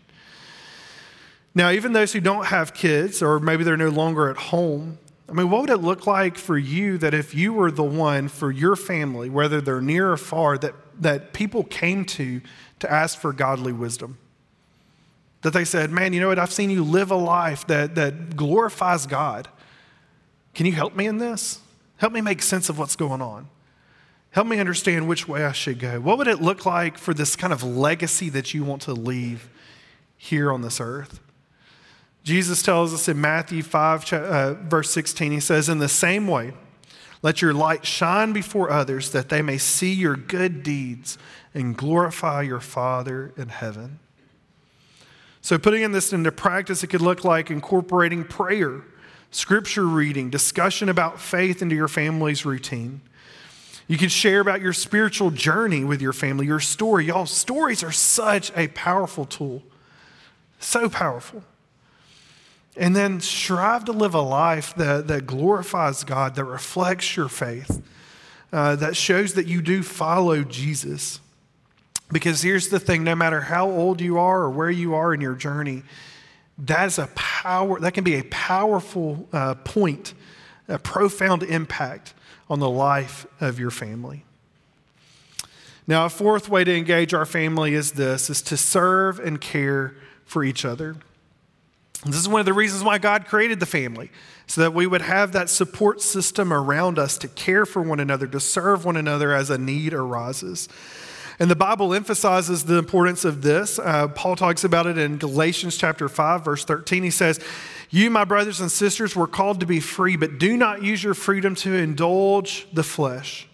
Now, 1.54 1.70
even 1.70 1.92
those 1.92 2.12
who 2.12 2.20
don't 2.20 2.46
have 2.46 2.74
kids, 2.74 3.22
or 3.22 3.40
maybe 3.40 3.64
they're 3.64 3.76
no 3.76 3.88
longer 3.88 4.28
at 4.28 4.36
home, 4.36 4.98
I 5.28 5.32
mean, 5.32 5.48
what 5.48 5.62
would 5.62 5.70
it 5.70 5.78
look 5.78 6.06
like 6.06 6.36
for 6.36 6.58
you 6.58 6.98
that 6.98 7.14
if 7.14 7.34
you 7.34 7.52
were 7.52 7.70
the 7.70 7.84
one 7.84 8.28
for 8.28 8.50
your 8.50 8.74
family, 8.74 9.30
whether 9.30 9.60
they're 9.60 9.80
near 9.80 10.10
or 10.10 10.16
far, 10.16 10.58
that, 10.58 10.74
that 11.00 11.32
people 11.32 11.62
came 11.62 12.04
to 12.06 12.40
to 12.80 12.90
ask 12.90 13.18
for 13.18 13.32
godly 13.32 13.72
wisdom? 13.72 14.18
That 15.42 15.52
they 15.52 15.64
said, 15.64 15.90
Man, 15.90 16.12
you 16.12 16.20
know 16.20 16.28
what? 16.28 16.40
I've 16.40 16.52
seen 16.52 16.68
you 16.68 16.82
live 16.82 17.12
a 17.12 17.16
life 17.16 17.66
that, 17.68 17.94
that 17.94 18.36
glorifies 18.36 19.06
God. 19.06 19.48
Can 20.54 20.66
you 20.66 20.72
help 20.72 20.96
me 20.96 21.06
in 21.06 21.18
this? 21.18 21.60
Help 22.00 22.14
me 22.14 22.22
make 22.22 22.40
sense 22.40 22.70
of 22.70 22.78
what's 22.78 22.96
going 22.96 23.20
on. 23.20 23.46
Help 24.30 24.46
me 24.46 24.58
understand 24.58 25.06
which 25.06 25.28
way 25.28 25.44
I 25.44 25.52
should 25.52 25.78
go. 25.78 26.00
What 26.00 26.16
would 26.16 26.28
it 26.28 26.40
look 26.40 26.64
like 26.64 26.96
for 26.96 27.12
this 27.12 27.36
kind 27.36 27.52
of 27.52 27.62
legacy 27.62 28.30
that 28.30 28.54
you 28.54 28.64
want 28.64 28.80
to 28.82 28.94
leave 28.94 29.50
here 30.16 30.50
on 30.50 30.62
this 30.62 30.80
earth? 30.80 31.20
Jesus 32.22 32.62
tells 32.62 32.94
us 32.94 33.06
in 33.06 33.20
Matthew 33.20 33.62
5, 33.62 34.12
uh, 34.14 34.54
verse 34.54 34.90
16, 34.90 35.30
he 35.30 35.40
says, 35.40 35.68
In 35.68 35.76
the 35.76 35.90
same 35.90 36.26
way, 36.26 36.54
let 37.20 37.42
your 37.42 37.52
light 37.52 37.84
shine 37.84 38.32
before 38.32 38.70
others 38.70 39.10
that 39.10 39.28
they 39.28 39.42
may 39.42 39.58
see 39.58 39.92
your 39.92 40.16
good 40.16 40.62
deeds 40.62 41.18
and 41.52 41.76
glorify 41.76 42.40
your 42.40 42.60
Father 42.60 43.34
in 43.36 43.48
heaven. 43.48 43.98
So, 45.42 45.58
putting 45.58 45.92
this 45.92 46.14
into 46.14 46.32
practice, 46.32 46.82
it 46.82 46.86
could 46.86 47.02
look 47.02 47.24
like 47.24 47.50
incorporating 47.50 48.24
prayer, 48.24 48.84
scripture 49.30 49.86
reading, 49.86 50.30
discussion 50.30 50.88
about 50.88 51.20
faith 51.20 51.62
into 51.62 51.74
your 51.74 51.88
family's 51.88 52.44
routine. 52.44 53.00
You 53.86 53.98
can 53.98 54.08
share 54.08 54.40
about 54.40 54.60
your 54.60 54.72
spiritual 54.72 55.30
journey 55.30 55.82
with 55.82 56.00
your 56.00 56.12
family, 56.12 56.46
your 56.46 56.60
story. 56.60 57.06
Y'all, 57.06 57.26
stories 57.26 57.82
are 57.82 57.90
such 57.90 58.52
a 58.56 58.68
powerful 58.68 59.24
tool. 59.24 59.62
So 60.60 60.88
powerful. 60.88 61.42
And 62.76 62.94
then 62.94 63.20
strive 63.20 63.86
to 63.86 63.92
live 63.92 64.14
a 64.14 64.20
life 64.20 64.74
that, 64.76 65.08
that 65.08 65.26
glorifies 65.26 66.04
God, 66.04 66.36
that 66.36 66.44
reflects 66.44 67.16
your 67.16 67.28
faith, 67.28 67.82
uh, 68.52 68.76
that 68.76 68.96
shows 68.96 69.34
that 69.34 69.46
you 69.48 69.60
do 69.60 69.82
follow 69.82 70.44
Jesus. 70.44 71.18
Because 72.12 72.42
here's 72.42 72.68
the 72.68 72.78
thing 72.78 73.02
no 73.02 73.14
matter 73.14 73.40
how 73.40 73.68
old 73.68 74.00
you 74.00 74.18
are 74.18 74.42
or 74.42 74.50
where 74.50 74.70
you 74.70 74.94
are 74.94 75.12
in 75.12 75.20
your 75.20 75.34
journey, 75.34 75.82
that 76.60 76.86
is 76.86 76.98
a 76.98 77.06
power, 77.14 77.80
that 77.80 77.94
can 77.94 78.04
be 78.04 78.16
a 78.16 78.24
powerful 78.24 79.28
uh, 79.32 79.54
point, 79.54 80.14
a 80.68 80.78
profound 80.78 81.42
impact 81.42 82.14
on 82.48 82.60
the 82.60 82.68
life 82.68 83.26
of 83.40 83.58
your 83.58 83.70
family. 83.70 84.24
Now, 85.86 86.06
a 86.06 86.10
fourth 86.10 86.48
way 86.48 86.62
to 86.62 86.76
engage 86.76 87.14
our 87.14 87.26
family 87.26 87.74
is 87.74 87.92
this 87.92 88.30
is 88.30 88.42
to 88.42 88.56
serve 88.56 89.18
and 89.18 89.40
care 89.40 89.94
for 90.24 90.44
each 90.44 90.64
other. 90.64 90.96
This 92.04 92.16
is 92.16 92.28
one 92.28 92.40
of 92.40 92.46
the 92.46 92.52
reasons 92.52 92.84
why 92.84 92.98
God 92.98 93.26
created 93.26 93.60
the 93.60 93.66
family, 93.66 94.10
so 94.46 94.60
that 94.62 94.72
we 94.72 94.86
would 94.86 95.02
have 95.02 95.32
that 95.32 95.50
support 95.50 96.00
system 96.00 96.52
around 96.52 96.98
us 96.98 97.18
to 97.18 97.28
care 97.28 97.66
for 97.66 97.82
one 97.82 98.00
another, 98.00 98.26
to 98.28 98.40
serve 98.40 98.84
one 98.84 98.96
another 98.96 99.32
as 99.32 99.50
a 99.50 99.58
need 99.58 99.92
arises. 99.92 100.68
And 101.40 101.50
the 101.50 101.56
Bible 101.56 101.94
emphasizes 101.94 102.64
the 102.64 102.76
importance 102.76 103.24
of 103.24 103.40
this. 103.40 103.78
Uh, 103.78 104.08
Paul 104.08 104.36
talks 104.36 104.62
about 104.62 104.86
it 104.86 104.98
in 104.98 105.16
Galatians 105.16 105.78
chapter 105.78 106.06
5, 106.06 106.44
verse 106.44 106.66
13. 106.66 107.02
He 107.02 107.10
says, 107.10 107.40
You, 107.88 108.10
my 108.10 108.24
brothers 108.24 108.60
and 108.60 108.70
sisters, 108.70 109.16
were 109.16 109.26
called 109.26 109.58
to 109.60 109.66
be 109.66 109.80
free, 109.80 110.16
but 110.16 110.38
do 110.38 110.54
not 110.58 110.82
use 110.82 111.02
your 111.02 111.14
freedom 111.14 111.54
to 111.56 111.72
indulge 111.72 112.68
the 112.74 112.82
flesh. 112.82 113.48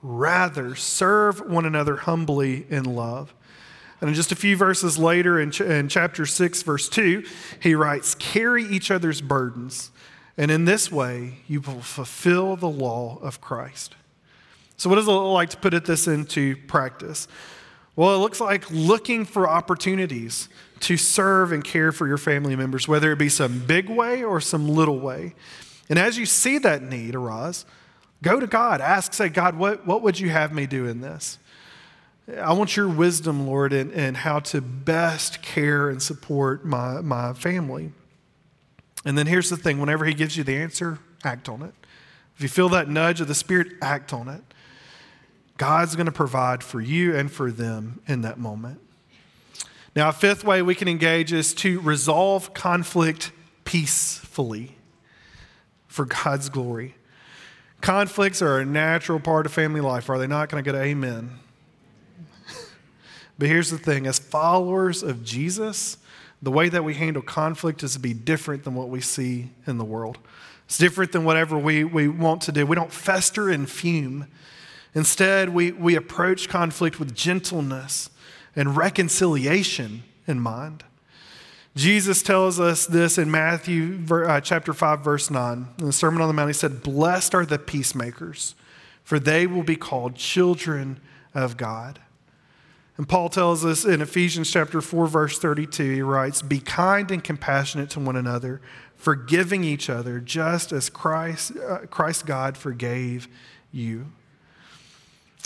Rather, 0.00 0.74
serve 0.74 1.40
one 1.40 1.66
another 1.66 1.96
humbly 1.96 2.66
in 2.70 2.84
love. 2.84 3.34
And 4.00 4.14
just 4.14 4.32
a 4.32 4.36
few 4.36 4.56
verses 4.56 4.96
later, 4.96 5.38
in, 5.38 5.50
ch- 5.50 5.60
in 5.60 5.90
chapter 5.90 6.24
6, 6.24 6.62
verse 6.62 6.88
2, 6.88 7.24
he 7.60 7.74
writes, 7.74 8.14
Carry 8.14 8.64
each 8.64 8.90
other's 8.90 9.20
burdens, 9.20 9.90
and 10.38 10.50
in 10.50 10.64
this 10.64 10.90
way 10.90 11.40
you 11.46 11.60
will 11.60 11.82
fulfill 11.82 12.56
the 12.56 12.70
law 12.70 13.18
of 13.20 13.42
Christ. 13.42 13.96
So, 14.82 14.90
what 14.90 14.96
does 14.96 15.06
it 15.06 15.12
look 15.12 15.32
like 15.32 15.50
to 15.50 15.56
put 15.58 15.84
this 15.84 16.08
into 16.08 16.56
practice? 16.66 17.28
Well, 17.94 18.16
it 18.16 18.18
looks 18.18 18.40
like 18.40 18.68
looking 18.68 19.24
for 19.24 19.48
opportunities 19.48 20.48
to 20.80 20.96
serve 20.96 21.52
and 21.52 21.62
care 21.62 21.92
for 21.92 22.08
your 22.08 22.18
family 22.18 22.56
members, 22.56 22.88
whether 22.88 23.12
it 23.12 23.16
be 23.16 23.28
some 23.28 23.60
big 23.60 23.88
way 23.88 24.24
or 24.24 24.40
some 24.40 24.68
little 24.68 24.98
way. 24.98 25.36
And 25.88 26.00
as 26.00 26.18
you 26.18 26.26
see 26.26 26.58
that 26.58 26.82
need 26.82 27.14
arise, 27.14 27.64
go 28.24 28.40
to 28.40 28.48
God. 28.48 28.80
Ask, 28.80 29.14
say, 29.14 29.28
God, 29.28 29.56
what, 29.56 29.86
what 29.86 30.02
would 30.02 30.18
you 30.18 30.30
have 30.30 30.52
me 30.52 30.66
do 30.66 30.88
in 30.88 31.00
this? 31.00 31.38
I 32.36 32.52
want 32.52 32.76
your 32.76 32.88
wisdom, 32.88 33.46
Lord, 33.46 33.72
in, 33.72 33.92
in 33.92 34.16
how 34.16 34.40
to 34.40 34.60
best 34.60 35.42
care 35.42 35.90
and 35.90 36.02
support 36.02 36.64
my, 36.64 37.00
my 37.02 37.34
family. 37.34 37.92
And 39.04 39.16
then 39.16 39.28
here's 39.28 39.48
the 39.48 39.56
thing 39.56 39.78
whenever 39.78 40.04
He 40.06 40.14
gives 40.14 40.36
you 40.36 40.42
the 40.42 40.56
answer, 40.56 40.98
act 41.22 41.48
on 41.48 41.62
it. 41.62 41.74
If 42.34 42.42
you 42.42 42.48
feel 42.48 42.68
that 42.70 42.88
nudge 42.88 43.20
of 43.20 43.28
the 43.28 43.36
Spirit, 43.36 43.68
act 43.80 44.12
on 44.12 44.26
it. 44.26 44.42
God's 45.62 45.94
going 45.94 46.06
to 46.06 46.12
provide 46.12 46.64
for 46.64 46.80
you 46.80 47.14
and 47.14 47.30
for 47.30 47.52
them 47.52 48.00
in 48.08 48.22
that 48.22 48.36
moment. 48.36 48.80
Now, 49.94 50.08
a 50.08 50.12
fifth 50.12 50.42
way 50.42 50.60
we 50.60 50.74
can 50.74 50.88
engage 50.88 51.32
is 51.32 51.54
to 51.54 51.78
resolve 51.78 52.52
conflict 52.52 53.30
peacefully 53.62 54.74
for 55.86 56.04
God's 56.04 56.48
glory. 56.48 56.96
Conflicts 57.80 58.42
are 58.42 58.58
a 58.58 58.64
natural 58.64 59.20
part 59.20 59.46
of 59.46 59.52
family 59.52 59.80
life, 59.80 60.10
are 60.10 60.18
they 60.18 60.26
not? 60.26 60.48
Can 60.48 60.58
I 60.58 60.62
get 60.62 60.74
an 60.74 60.82
amen? 60.82 61.30
but 63.38 63.46
here's 63.46 63.70
the 63.70 63.78
thing 63.78 64.08
as 64.08 64.18
followers 64.18 65.04
of 65.04 65.22
Jesus, 65.22 65.96
the 66.42 66.50
way 66.50 66.70
that 66.70 66.82
we 66.82 66.94
handle 66.94 67.22
conflict 67.22 67.84
is 67.84 67.92
to 67.92 68.00
be 68.00 68.14
different 68.14 68.64
than 68.64 68.74
what 68.74 68.88
we 68.88 69.00
see 69.00 69.50
in 69.68 69.78
the 69.78 69.84
world. 69.84 70.18
It's 70.64 70.76
different 70.76 71.12
than 71.12 71.22
whatever 71.22 71.56
we, 71.56 71.84
we 71.84 72.08
want 72.08 72.42
to 72.42 72.50
do. 72.50 72.66
We 72.66 72.74
don't 72.74 72.92
fester 72.92 73.48
and 73.48 73.70
fume 73.70 74.26
Instead, 74.94 75.48
we, 75.50 75.72
we 75.72 75.96
approach 75.96 76.48
conflict 76.48 76.98
with 76.98 77.14
gentleness 77.14 78.10
and 78.54 78.76
reconciliation 78.76 80.02
in 80.26 80.38
mind. 80.38 80.84
Jesus 81.74 82.22
tells 82.22 82.60
us 82.60 82.86
this 82.86 83.16
in 83.16 83.30
Matthew 83.30 84.04
uh, 84.10 84.40
chapter 84.42 84.74
5, 84.74 85.00
verse 85.00 85.30
9. 85.30 85.68
In 85.78 85.86
the 85.86 85.92
Sermon 85.92 86.20
on 86.20 86.28
the 86.28 86.34
Mount, 86.34 86.50
he 86.50 86.54
said, 86.54 86.82
Blessed 86.82 87.34
are 87.34 87.46
the 87.46 87.58
peacemakers, 87.58 88.54
for 89.02 89.18
they 89.18 89.46
will 89.46 89.62
be 89.62 89.76
called 89.76 90.14
children 90.14 91.00
of 91.34 91.56
God. 91.56 91.98
And 92.98 93.08
Paul 93.08 93.30
tells 93.30 93.64
us 93.64 93.86
in 93.86 94.02
Ephesians 94.02 94.50
chapter 94.50 94.82
4, 94.82 95.06
verse 95.06 95.38
32, 95.38 95.94
he 95.94 96.02
writes, 96.02 96.42
Be 96.42 96.60
kind 96.60 97.10
and 97.10 97.24
compassionate 97.24 97.88
to 97.90 98.00
one 98.00 98.16
another, 98.16 98.60
forgiving 98.94 99.64
each 99.64 99.88
other, 99.88 100.20
just 100.20 100.72
as 100.72 100.90
Christ, 100.90 101.52
uh, 101.56 101.86
Christ 101.86 102.26
God 102.26 102.58
forgave 102.58 103.28
you 103.72 104.08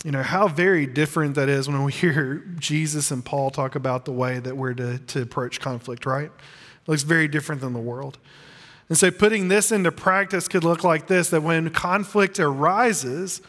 you 0.03 0.11
know, 0.11 0.23
how 0.23 0.47
very 0.47 0.85
different 0.85 1.35
that 1.35 1.49
is 1.49 1.67
when 1.67 1.83
we 1.83 1.91
hear 1.91 2.43
Jesus 2.59 3.11
and 3.11 3.23
Paul 3.25 3.49
talk 3.49 3.75
about 3.75 4.05
the 4.05 4.11
way 4.11 4.39
that 4.39 4.55
we're 4.55 4.73
to, 4.75 4.99
to 4.99 5.21
approach 5.21 5.59
conflict, 5.59 6.05
right? 6.05 6.25
It 6.31 6.89
looks 6.89 7.03
very 7.03 7.27
different 7.27 7.61
than 7.61 7.73
the 7.73 7.79
world. 7.79 8.17
And 8.89 8.97
so 8.97 9.11
putting 9.11 9.47
this 9.47 9.71
into 9.71 9.91
practice 9.91 10.47
could 10.47 10.63
look 10.63 10.83
like 10.83 11.07
this 11.07 11.29
that 11.31 11.43
when 11.43 11.69
conflict 11.71 12.39
arises, 12.39 13.41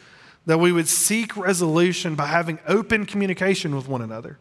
that 0.46 0.58
we 0.58 0.72
would 0.72 0.88
seek 0.88 1.36
resolution 1.36 2.14
by 2.14 2.26
having 2.26 2.58
open 2.66 3.04
communication 3.04 3.76
with 3.76 3.86
one 3.86 4.00
another. 4.00 4.38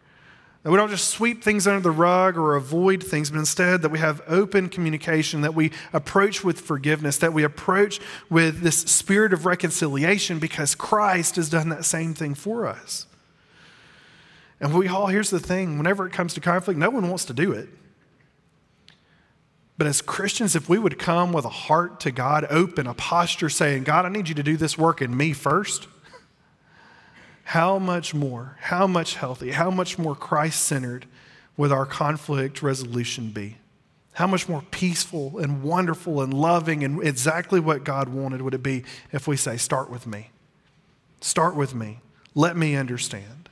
That 0.68 0.72
we 0.72 0.78
don't 0.80 0.90
just 0.90 1.08
sweep 1.08 1.46
things 1.46 1.66
under 1.66 1.80
the 1.80 1.92
rug 1.92 2.36
or 2.36 2.58
avoid 2.58 3.02
things, 3.02 3.30
but 3.30 3.40
instead 3.40 3.84
that 3.84 3.90
we 3.90 4.00
have 4.00 4.22
open 4.28 4.68
communication, 4.68 5.40
that 5.40 5.56
we 5.56 5.72
approach 5.94 6.44
with 6.44 6.60
forgiveness, 6.60 7.18
that 7.20 7.32
we 7.32 7.46
approach 7.46 8.02
with 8.30 8.60
this 8.60 8.80
spirit 8.80 9.32
of 9.32 9.46
reconciliation 9.46 10.40
because 10.40 10.76
Christ 10.76 11.38
has 11.38 11.48
done 11.48 11.70
that 11.70 11.86
same 11.86 12.14
thing 12.14 12.36
for 12.36 12.68
us. 12.68 13.08
And 14.60 14.78
we 14.78 14.90
all, 14.90 15.08
here's 15.08 15.30
the 15.30 15.40
thing 15.40 15.78
whenever 15.78 16.06
it 16.06 16.12
comes 16.12 16.34
to 16.34 16.42
conflict, 16.42 16.78
no 16.78 16.90
one 16.90 17.08
wants 17.08 17.24
to 17.24 17.34
do 17.34 17.54
it. 17.54 17.70
But 19.78 19.88
as 19.88 20.02
Christians, 20.02 20.54
if 20.54 20.68
we 20.68 20.78
would 20.78 21.00
come 21.00 21.32
with 21.32 21.46
a 21.46 21.50
heart 21.50 22.02
to 22.02 22.12
God, 22.12 22.46
open, 22.50 22.88
a 22.88 22.94
posture 22.94 23.48
saying, 23.48 23.86
God, 23.86 24.06
I 24.06 24.10
need 24.10 24.28
you 24.28 24.36
to 24.36 24.44
do 24.44 24.58
this 24.58 24.78
work 24.78 25.02
in 25.02 25.16
me 25.16 25.32
first 25.32 25.88
how 27.48 27.80
much 27.80 28.14
more, 28.14 28.58
how 28.60 28.86
much 28.88 29.16
healthy, 29.16 29.52
how 29.52 29.72
much 29.72 29.98
more 29.98 30.14
Christ 30.14 30.66
centered 30.66 31.06
would 31.56 31.72
our 31.72 31.86
conflict 31.86 32.62
resolution 32.62 33.30
be? 33.30 33.56
How 34.12 34.28
much 34.28 34.50
more 34.50 34.64
peaceful 34.70 35.40
and 35.40 35.64
wonderful 35.64 36.22
and 36.22 36.34
loving 36.34 36.84
and 36.84 37.02
exactly 37.02 37.62
what 37.62 37.86
God 37.86 38.10
wanted 38.10 38.42
would 38.42 38.54
it 38.54 38.62
be 38.62 38.84
if 39.14 39.30
we 39.30 39.38
say, 39.38 39.56
Start 39.56 39.90
with 39.90 40.06
me? 40.06 40.32
Start 41.22 41.56
with 41.56 41.74
me. 41.74 42.02
Let 42.36 42.58
me 42.58 42.76
understand. 42.76 43.48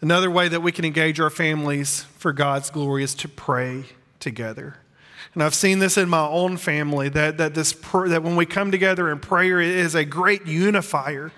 Another 0.00 0.28
way 0.28 0.48
that 0.48 0.60
we 0.60 0.72
can 0.72 0.84
engage 0.84 1.20
our 1.20 1.30
families 1.30 2.02
for 2.18 2.32
God's 2.32 2.68
glory 2.68 3.04
is 3.04 3.14
to 3.14 3.28
pray 3.28 3.84
together. 4.18 4.78
And 5.34 5.42
I've 5.42 5.54
seen 5.54 5.78
this 5.78 5.96
in 5.96 6.08
my 6.08 6.26
own 6.26 6.56
family 6.56 7.08
that, 7.10 7.36
that, 7.38 7.54
this, 7.54 7.72
that 7.72 8.22
when 8.22 8.36
we 8.36 8.46
come 8.46 8.70
together 8.70 9.10
in 9.10 9.18
prayer, 9.18 9.60
it 9.60 9.68
is 9.68 9.94
a 9.94 10.04
great 10.04 10.46
unifier. 10.46 11.32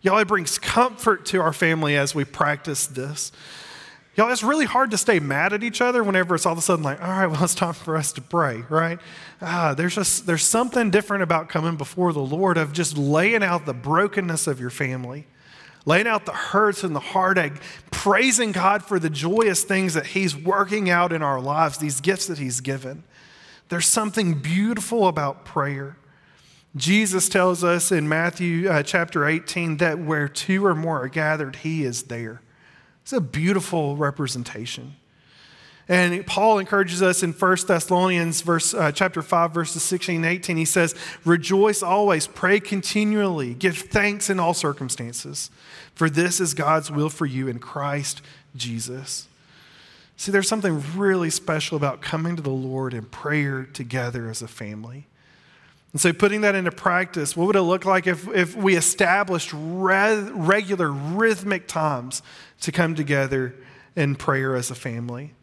Y'all, 0.00 0.18
it 0.18 0.28
brings 0.28 0.58
comfort 0.58 1.24
to 1.26 1.40
our 1.40 1.52
family 1.52 1.96
as 1.96 2.14
we 2.14 2.24
practice 2.24 2.86
this. 2.86 3.32
Y'all, 4.16 4.30
it's 4.30 4.44
really 4.44 4.64
hard 4.64 4.92
to 4.92 4.98
stay 4.98 5.18
mad 5.18 5.52
at 5.52 5.64
each 5.64 5.80
other 5.80 6.04
whenever 6.04 6.36
it's 6.36 6.46
all 6.46 6.52
of 6.52 6.58
a 6.58 6.62
sudden 6.62 6.84
like, 6.84 7.02
all 7.02 7.08
right, 7.08 7.26
well, 7.26 7.42
it's 7.42 7.54
time 7.54 7.72
for 7.72 7.96
us 7.96 8.12
to 8.12 8.20
pray, 8.20 8.62
right? 8.68 9.00
Ah, 9.42 9.74
there's 9.74 9.96
just 9.96 10.26
there's 10.26 10.44
something 10.44 10.90
different 10.90 11.24
about 11.24 11.48
coming 11.48 11.76
before 11.76 12.12
the 12.12 12.20
Lord 12.20 12.56
of 12.56 12.72
just 12.72 12.96
laying 12.96 13.42
out 13.42 13.66
the 13.66 13.74
brokenness 13.74 14.46
of 14.46 14.60
your 14.60 14.70
family, 14.70 15.26
laying 15.84 16.06
out 16.06 16.26
the 16.26 16.32
hurts 16.32 16.84
and 16.84 16.94
the 16.94 17.00
heartache, 17.00 17.54
praising 17.90 18.52
God 18.52 18.84
for 18.84 19.00
the 19.00 19.10
joyous 19.10 19.64
things 19.64 19.94
that 19.94 20.06
He's 20.06 20.36
working 20.36 20.88
out 20.90 21.12
in 21.12 21.22
our 21.22 21.40
lives, 21.40 21.78
these 21.78 22.00
gifts 22.00 22.26
that 22.26 22.38
He's 22.38 22.60
given. 22.60 23.02
There's 23.68 23.86
something 23.86 24.34
beautiful 24.34 25.08
about 25.08 25.44
prayer. 25.44 25.96
Jesus 26.76 27.28
tells 27.28 27.62
us 27.62 27.92
in 27.92 28.08
Matthew 28.08 28.68
uh, 28.68 28.82
chapter 28.82 29.26
18 29.26 29.76
that 29.78 29.98
where 29.98 30.28
two 30.28 30.66
or 30.66 30.74
more 30.74 31.02
are 31.02 31.08
gathered, 31.08 31.56
he 31.56 31.84
is 31.84 32.04
there. 32.04 32.42
It's 33.02 33.12
a 33.12 33.20
beautiful 33.20 33.96
representation. 33.96 34.96
And 35.88 36.26
Paul 36.26 36.58
encourages 36.58 37.02
us 37.02 37.22
in 37.22 37.32
1 37.32 37.56
Thessalonians 37.66 38.40
verse, 38.40 38.72
uh, 38.72 38.90
chapter 38.90 39.20
5, 39.20 39.52
verses 39.52 39.82
16 39.82 40.16
and 40.16 40.24
18. 40.24 40.56
He 40.56 40.64
says, 40.64 40.94
Rejoice 41.24 41.82
always, 41.82 42.26
pray 42.26 42.58
continually, 42.58 43.52
give 43.54 43.76
thanks 43.76 44.30
in 44.30 44.40
all 44.40 44.54
circumstances, 44.54 45.50
for 45.94 46.08
this 46.08 46.40
is 46.40 46.54
God's 46.54 46.90
will 46.90 47.10
for 47.10 47.26
you 47.26 47.48
in 47.48 47.58
Christ 47.58 48.22
Jesus. 48.56 49.28
See, 50.16 50.30
there's 50.30 50.48
something 50.48 50.82
really 50.96 51.30
special 51.30 51.76
about 51.76 52.00
coming 52.00 52.36
to 52.36 52.42
the 52.42 52.50
Lord 52.50 52.94
in 52.94 53.04
prayer 53.04 53.64
together 53.64 54.30
as 54.30 54.42
a 54.42 54.48
family. 54.48 55.06
And 55.92 56.00
so, 56.00 56.12
putting 56.12 56.40
that 56.42 56.54
into 56.54 56.72
practice, 56.72 57.36
what 57.36 57.46
would 57.46 57.56
it 57.56 57.62
look 57.62 57.84
like 57.84 58.06
if, 58.06 58.26
if 58.28 58.56
we 58.56 58.76
established 58.76 59.52
re- 59.52 60.28
regular 60.32 60.90
rhythmic 60.90 61.68
times 61.68 62.22
to 62.62 62.72
come 62.72 62.94
together 62.94 63.54
in 63.94 64.16
prayer 64.16 64.56
as 64.56 64.70
a 64.70 64.74
family? 64.74 65.34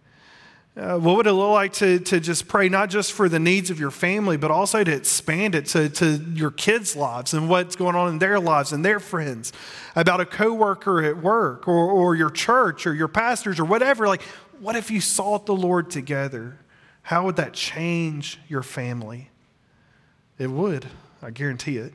Uh, 0.75 0.97
what 0.97 1.17
would 1.17 1.27
it 1.27 1.33
look 1.33 1.51
like 1.51 1.73
to, 1.73 1.99
to 1.99 2.19
just 2.21 2.47
pray 2.47 2.69
not 2.69 2.89
just 2.89 3.11
for 3.11 3.27
the 3.27 3.39
needs 3.39 3.69
of 3.69 3.77
your 3.77 3.91
family, 3.91 4.37
but 4.37 4.49
also 4.51 4.83
to 4.85 4.91
expand 4.93 5.53
it 5.53 5.65
to, 5.65 5.89
to 5.89 6.15
your 6.33 6.51
kids' 6.51 6.95
lives 6.95 7.33
and 7.33 7.49
what's 7.49 7.75
going 7.75 7.93
on 7.93 8.07
in 8.07 8.19
their 8.19 8.39
lives 8.39 8.71
and 8.71 8.83
their 8.83 8.99
friends, 8.99 9.51
about 9.97 10.21
a 10.21 10.25
coworker 10.25 11.03
at 11.03 11.21
work 11.21 11.67
or, 11.67 11.91
or 11.91 12.15
your 12.15 12.29
church 12.29 12.87
or 12.87 12.93
your 12.93 13.09
pastors 13.09 13.59
or 13.59 13.65
whatever? 13.65 14.07
Like, 14.07 14.21
what 14.61 14.75
if 14.75 14.91
you 14.91 15.01
sought 15.01 15.47
the 15.47 15.55
Lord 15.55 15.89
together? 15.89 16.57
How 17.01 17.25
would 17.25 17.35
that 17.37 17.53
change 17.53 18.39
your 18.47 18.61
family? 18.61 19.29
It 20.37 20.51
would, 20.51 20.85
I 21.21 21.31
guarantee 21.31 21.77
it. 21.77 21.93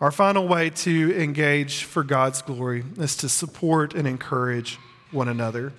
Our 0.00 0.12
final 0.12 0.46
way 0.46 0.70
to 0.70 1.20
engage 1.20 1.84
for 1.84 2.04
God's 2.04 2.40
glory 2.40 2.84
is 2.98 3.16
to 3.16 3.28
support 3.28 3.94
and 3.94 4.06
encourage 4.06 4.78
one 5.10 5.28
another. 5.28 5.72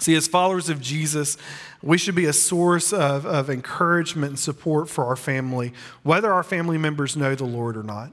See, 0.00 0.14
as 0.14 0.28
followers 0.28 0.68
of 0.68 0.80
Jesus, 0.80 1.36
we 1.82 1.98
should 1.98 2.14
be 2.14 2.26
a 2.26 2.32
source 2.32 2.92
of, 2.92 3.26
of 3.26 3.50
encouragement 3.50 4.30
and 4.30 4.38
support 4.38 4.88
for 4.88 5.04
our 5.04 5.16
family, 5.16 5.72
whether 6.02 6.32
our 6.32 6.44
family 6.44 6.78
members 6.78 7.16
know 7.16 7.34
the 7.34 7.44
Lord 7.44 7.76
or 7.76 7.82
not. 7.82 8.12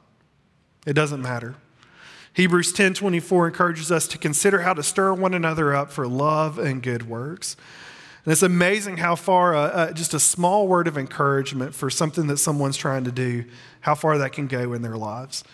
It 0.85 0.93
doesn't 0.93 1.21
matter. 1.21 1.55
Hebrews 2.35 2.73
10 2.73 2.95
24 2.95 3.47
encourages 3.47 3.93
us 3.93 4.09
to 4.09 4.17
consider 4.17 4.61
how 4.61 4.73
to 4.73 4.83
stir 4.83 5.13
one 5.13 5.33
another 5.33 5.73
up 5.73 5.89
for 5.89 6.05
love 6.05 6.59
and 6.59 6.83
good 6.83 7.07
works. 7.07 7.55
And 8.25 8.31
it's 8.33 8.41
amazing 8.41 8.97
how 8.97 9.15
far 9.15 9.55
uh, 9.55 9.67
uh, 9.67 9.91
just 9.93 10.13
a 10.13 10.19
small 10.19 10.67
word 10.67 10.89
of 10.89 10.97
encouragement 10.97 11.73
for 11.73 11.89
something 11.89 12.27
that 12.27 12.37
someone's 12.37 12.75
trying 12.75 13.05
to 13.05 13.11
do, 13.11 13.45
how 13.79 13.95
far 13.95 14.17
that 14.17 14.33
can 14.33 14.47
go 14.47 14.73
in 14.73 14.81
their 14.81 14.97
lives. 14.97 15.45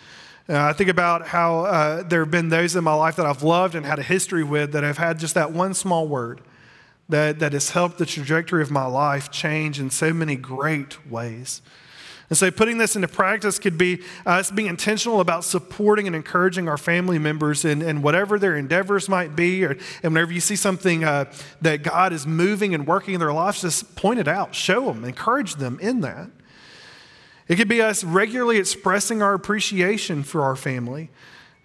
Uh, 0.48 0.58
I 0.58 0.72
think 0.72 0.90
about 0.90 1.28
how 1.28 1.66
uh, 1.66 2.02
there 2.02 2.18
have 2.20 2.32
been 2.32 2.48
those 2.48 2.74
in 2.74 2.82
my 2.82 2.94
life 2.94 3.14
that 3.14 3.26
I've 3.26 3.44
loved 3.44 3.76
and 3.76 3.86
had 3.86 4.00
a 4.00 4.02
history 4.02 4.42
with 4.42 4.72
that 4.72 4.82
have 4.82 4.98
had 4.98 5.20
just 5.20 5.36
that 5.36 5.52
one 5.52 5.74
small 5.74 6.08
word 6.08 6.40
that, 7.08 7.38
that 7.38 7.52
has 7.52 7.70
helped 7.70 7.98
the 7.98 8.06
trajectory 8.06 8.60
of 8.60 8.72
my 8.72 8.86
life 8.86 9.30
change 9.30 9.78
in 9.78 9.88
so 9.88 10.12
many 10.12 10.34
great 10.34 11.08
ways. 11.08 11.62
And 12.32 12.36
so, 12.38 12.50
putting 12.50 12.78
this 12.78 12.96
into 12.96 13.08
practice 13.08 13.58
could 13.58 13.76
be 13.76 14.00
us 14.24 14.50
being 14.50 14.68
intentional 14.68 15.20
about 15.20 15.44
supporting 15.44 16.06
and 16.06 16.16
encouraging 16.16 16.66
our 16.66 16.78
family 16.78 17.18
members 17.18 17.66
in, 17.66 17.82
in 17.82 18.00
whatever 18.00 18.38
their 18.38 18.56
endeavors 18.56 19.06
might 19.06 19.36
be. 19.36 19.62
Or, 19.66 19.76
and 20.02 20.14
whenever 20.14 20.32
you 20.32 20.40
see 20.40 20.56
something 20.56 21.04
uh, 21.04 21.30
that 21.60 21.82
God 21.82 22.14
is 22.14 22.26
moving 22.26 22.72
and 22.74 22.86
working 22.86 23.12
in 23.12 23.20
their 23.20 23.34
lives, 23.34 23.60
just 23.60 23.96
point 23.96 24.18
it 24.18 24.28
out, 24.28 24.54
show 24.54 24.86
them, 24.86 25.04
encourage 25.04 25.56
them 25.56 25.78
in 25.82 26.00
that. 26.00 26.30
It 27.48 27.56
could 27.56 27.68
be 27.68 27.82
us 27.82 28.02
regularly 28.02 28.56
expressing 28.56 29.20
our 29.20 29.34
appreciation 29.34 30.22
for 30.22 30.40
our 30.40 30.56
family 30.56 31.10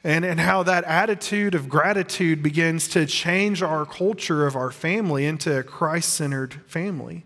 and, 0.03 0.25
and 0.25 0.37
how 0.37 0.63
that 0.63 0.83
attitude 0.83 1.55
of 1.55 1.69
gratitude 1.69 2.43
begins 2.43 2.89
to 2.89 3.05
change 3.05 3.63
our 3.63 3.85
culture 3.85 4.45
of 4.45 4.57
our 4.57 4.71
family 4.71 5.25
into 5.25 5.59
a 5.59 5.63
Christ 5.63 6.13
centered 6.13 6.55
family. 6.67 7.23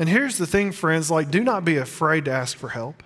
And 0.00 0.08
here's 0.08 0.38
the 0.38 0.46
thing, 0.46 0.72
friends 0.72 1.10
like, 1.10 1.30
do 1.30 1.44
not 1.44 1.62
be 1.62 1.76
afraid 1.76 2.24
to 2.24 2.30
ask 2.30 2.56
for 2.56 2.70
help. 2.70 3.02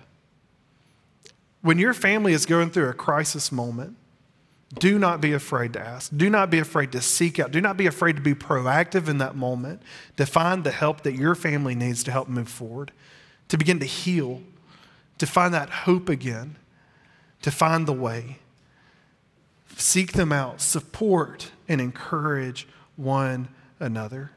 When 1.61 1.77
your 1.77 1.93
family 1.93 2.31
is 2.31 2.45
going 2.45 2.69
through 2.69 2.87
a 2.87 2.93
crisis 2.93 3.51
moment, 3.51 3.97
do 4.79 4.97
not 4.97 5.19
be 5.19 5.33
afraid 5.33 5.73
to 5.73 5.81
ask. 5.81 6.09
Do 6.15 6.29
not 6.29 6.49
be 6.49 6.57
afraid 6.57 6.93
to 6.93 7.01
seek 7.01 7.37
out. 7.37 7.51
Do 7.51 7.59
not 7.59 7.75
be 7.75 7.85
afraid 7.85 8.15
to 8.15 8.21
be 8.21 8.33
proactive 8.33 9.09
in 9.09 9.17
that 9.17 9.35
moment 9.35 9.81
to 10.15 10.25
find 10.25 10.63
the 10.63 10.71
help 10.71 11.01
that 11.01 11.15
your 11.15 11.35
family 11.35 11.75
needs 11.75 12.01
to 12.05 12.13
help 12.13 12.29
move 12.29 12.47
forward, 12.47 12.93
to 13.49 13.57
begin 13.57 13.81
to 13.81 13.85
heal, 13.85 14.41
to 15.17 15.27
find 15.27 15.53
that 15.53 15.69
hope 15.69 16.07
again, 16.07 16.55
to 17.41 17.51
find 17.51 17.87
the 17.87 17.93
way. 17.93 18.39
Seek 19.75 20.13
them 20.13 20.31
out, 20.31 20.61
support 20.61 21.51
and 21.67 21.81
encourage 21.81 22.69
one 22.95 23.49
another. 23.81 24.31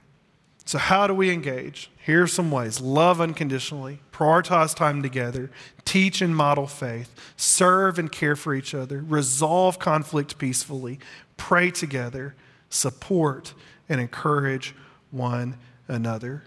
So, 0.69 0.77
how 0.77 1.07
do 1.07 1.15
we 1.15 1.31
engage? 1.31 1.91
Here 2.05 2.25
are 2.25 2.27
some 2.27 2.51
ways. 2.51 2.79
Love 2.79 3.23
unconditionally, 3.23 4.01
prioritize 4.13 4.75
time 4.75 5.01
together, 5.01 5.51
teach 5.87 6.21
and 6.21 6.37
model 6.37 6.67
faith, 6.67 7.11
serve 7.39 7.99
and 7.99 8.13
care 8.13 8.37
for 8.37 8.55
each 8.55 8.75
other, 8.75 9.03
resolve 9.09 9.79
conflict 9.79 10.37
peacefully, 10.37 10.99
pray 11.39 11.71
together, 11.71 12.35
support 12.69 13.55
and 13.89 13.99
encourage 13.99 14.75
one 15.11 15.57
another. 15.89 16.43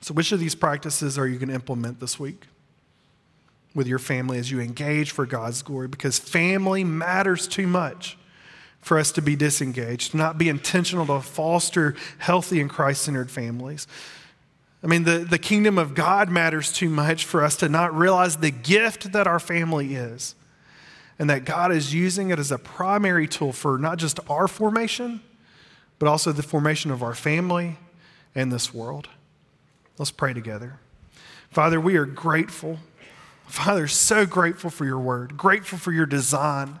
So, 0.00 0.14
which 0.14 0.32
of 0.32 0.40
these 0.40 0.54
practices 0.54 1.18
are 1.18 1.28
you 1.28 1.36
going 1.38 1.50
to 1.50 1.54
implement 1.54 2.00
this 2.00 2.18
week 2.18 2.46
with 3.74 3.86
your 3.86 3.98
family 3.98 4.38
as 4.38 4.50
you 4.50 4.60
engage 4.60 5.10
for 5.10 5.26
God's 5.26 5.60
glory? 5.60 5.88
Because 5.88 6.18
family 6.18 6.84
matters 6.84 7.46
too 7.46 7.66
much 7.66 8.16
for 8.82 8.98
us 8.98 9.12
to 9.12 9.22
be 9.22 9.36
disengaged, 9.36 10.12
not 10.12 10.36
be 10.36 10.48
intentional 10.48 11.06
to 11.06 11.20
foster 11.20 11.94
healthy 12.18 12.60
and 12.60 12.68
Christ 12.68 13.02
centered 13.02 13.30
families. 13.30 13.86
I 14.82 14.88
mean, 14.88 15.04
the, 15.04 15.18
the 15.18 15.38
kingdom 15.38 15.78
of 15.78 15.94
God 15.94 16.28
matters 16.28 16.72
too 16.72 16.88
much 16.88 17.24
for 17.24 17.44
us 17.44 17.56
to 17.56 17.68
not 17.68 17.96
realize 17.96 18.36
the 18.36 18.50
gift 18.50 19.12
that 19.12 19.28
our 19.28 19.38
family 19.38 19.94
is 19.94 20.34
and 21.18 21.30
that 21.30 21.44
God 21.44 21.70
is 21.70 21.94
using 21.94 22.30
it 22.30 22.40
as 22.40 22.50
a 22.50 22.58
primary 22.58 23.28
tool 23.28 23.52
for 23.52 23.78
not 23.78 23.98
just 23.98 24.18
our 24.28 24.48
formation, 24.48 25.20
but 26.00 26.08
also 26.08 26.32
the 26.32 26.42
formation 26.42 26.90
of 26.90 27.00
our 27.00 27.14
family 27.14 27.78
and 28.34 28.50
this 28.50 28.74
world. 28.74 29.08
Let's 29.98 30.10
pray 30.10 30.32
together. 30.32 30.80
Father, 31.50 31.80
we 31.80 31.96
are 31.96 32.06
grateful. 32.06 32.78
Father, 33.46 33.86
so 33.86 34.26
grateful 34.26 34.70
for 34.70 34.84
your 34.84 34.98
word, 34.98 35.36
grateful 35.36 35.78
for 35.78 35.92
your 35.92 36.06
design. 36.06 36.80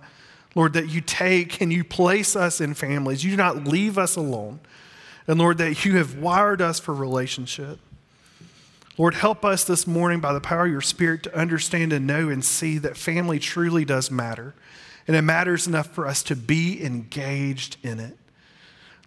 Lord, 0.54 0.74
that 0.74 0.88
you 0.88 1.00
take 1.00 1.60
and 1.60 1.72
you 1.72 1.82
place 1.84 2.36
us 2.36 2.60
in 2.60 2.74
families. 2.74 3.24
You 3.24 3.30
do 3.30 3.36
not 3.36 3.64
leave 3.64 3.96
us 3.96 4.16
alone. 4.16 4.60
And 5.26 5.38
Lord, 5.38 5.58
that 5.58 5.84
you 5.84 5.96
have 5.96 6.18
wired 6.18 6.60
us 6.60 6.78
for 6.78 6.92
relationship. 6.92 7.78
Lord, 8.98 9.14
help 9.14 9.44
us 9.44 9.64
this 9.64 9.86
morning 9.86 10.20
by 10.20 10.34
the 10.34 10.40
power 10.40 10.66
of 10.66 10.72
your 10.72 10.82
Spirit 10.82 11.22
to 11.22 11.34
understand 11.34 11.92
and 11.92 12.06
know 12.06 12.28
and 12.28 12.44
see 12.44 12.78
that 12.78 12.96
family 12.96 13.38
truly 13.38 13.84
does 13.84 14.10
matter. 14.10 14.54
And 15.08 15.16
it 15.16 15.22
matters 15.22 15.66
enough 15.66 15.88
for 15.88 16.06
us 16.06 16.22
to 16.24 16.36
be 16.36 16.84
engaged 16.84 17.76
in 17.82 17.98
it. 17.98 18.16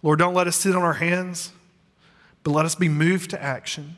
Lord, 0.02 0.18
don't 0.18 0.34
let 0.34 0.46
us 0.46 0.56
sit 0.56 0.74
on 0.74 0.82
our 0.82 0.94
hands, 0.94 1.52
but 2.42 2.50
let 2.50 2.66
us 2.66 2.74
be 2.74 2.88
moved 2.88 3.30
to 3.30 3.42
action. 3.42 3.96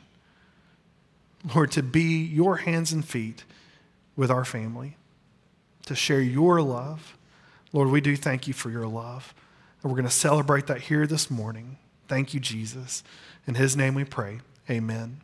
Lord, 1.55 1.71
to 1.71 1.83
be 1.83 2.23
your 2.23 2.57
hands 2.57 2.91
and 2.91 3.03
feet 3.03 3.43
with 4.15 4.29
our 4.29 4.45
family, 4.45 4.97
to 5.85 5.95
share 5.95 6.21
your 6.21 6.61
love 6.61 7.17
Lord, 7.71 7.89
we 7.89 8.01
do 8.01 8.15
thank 8.15 8.47
you 8.47 8.53
for 8.53 8.69
your 8.69 8.87
love. 8.87 9.33
And 9.81 9.91
we're 9.91 9.97
going 9.97 10.09
to 10.09 10.13
celebrate 10.13 10.67
that 10.67 10.81
here 10.81 11.07
this 11.07 11.29
morning. 11.29 11.77
Thank 12.07 12.33
you, 12.33 12.39
Jesus. 12.39 13.03
In 13.47 13.55
his 13.55 13.77
name 13.77 13.93
we 13.95 14.03
pray. 14.03 14.39
Amen. 14.69 15.21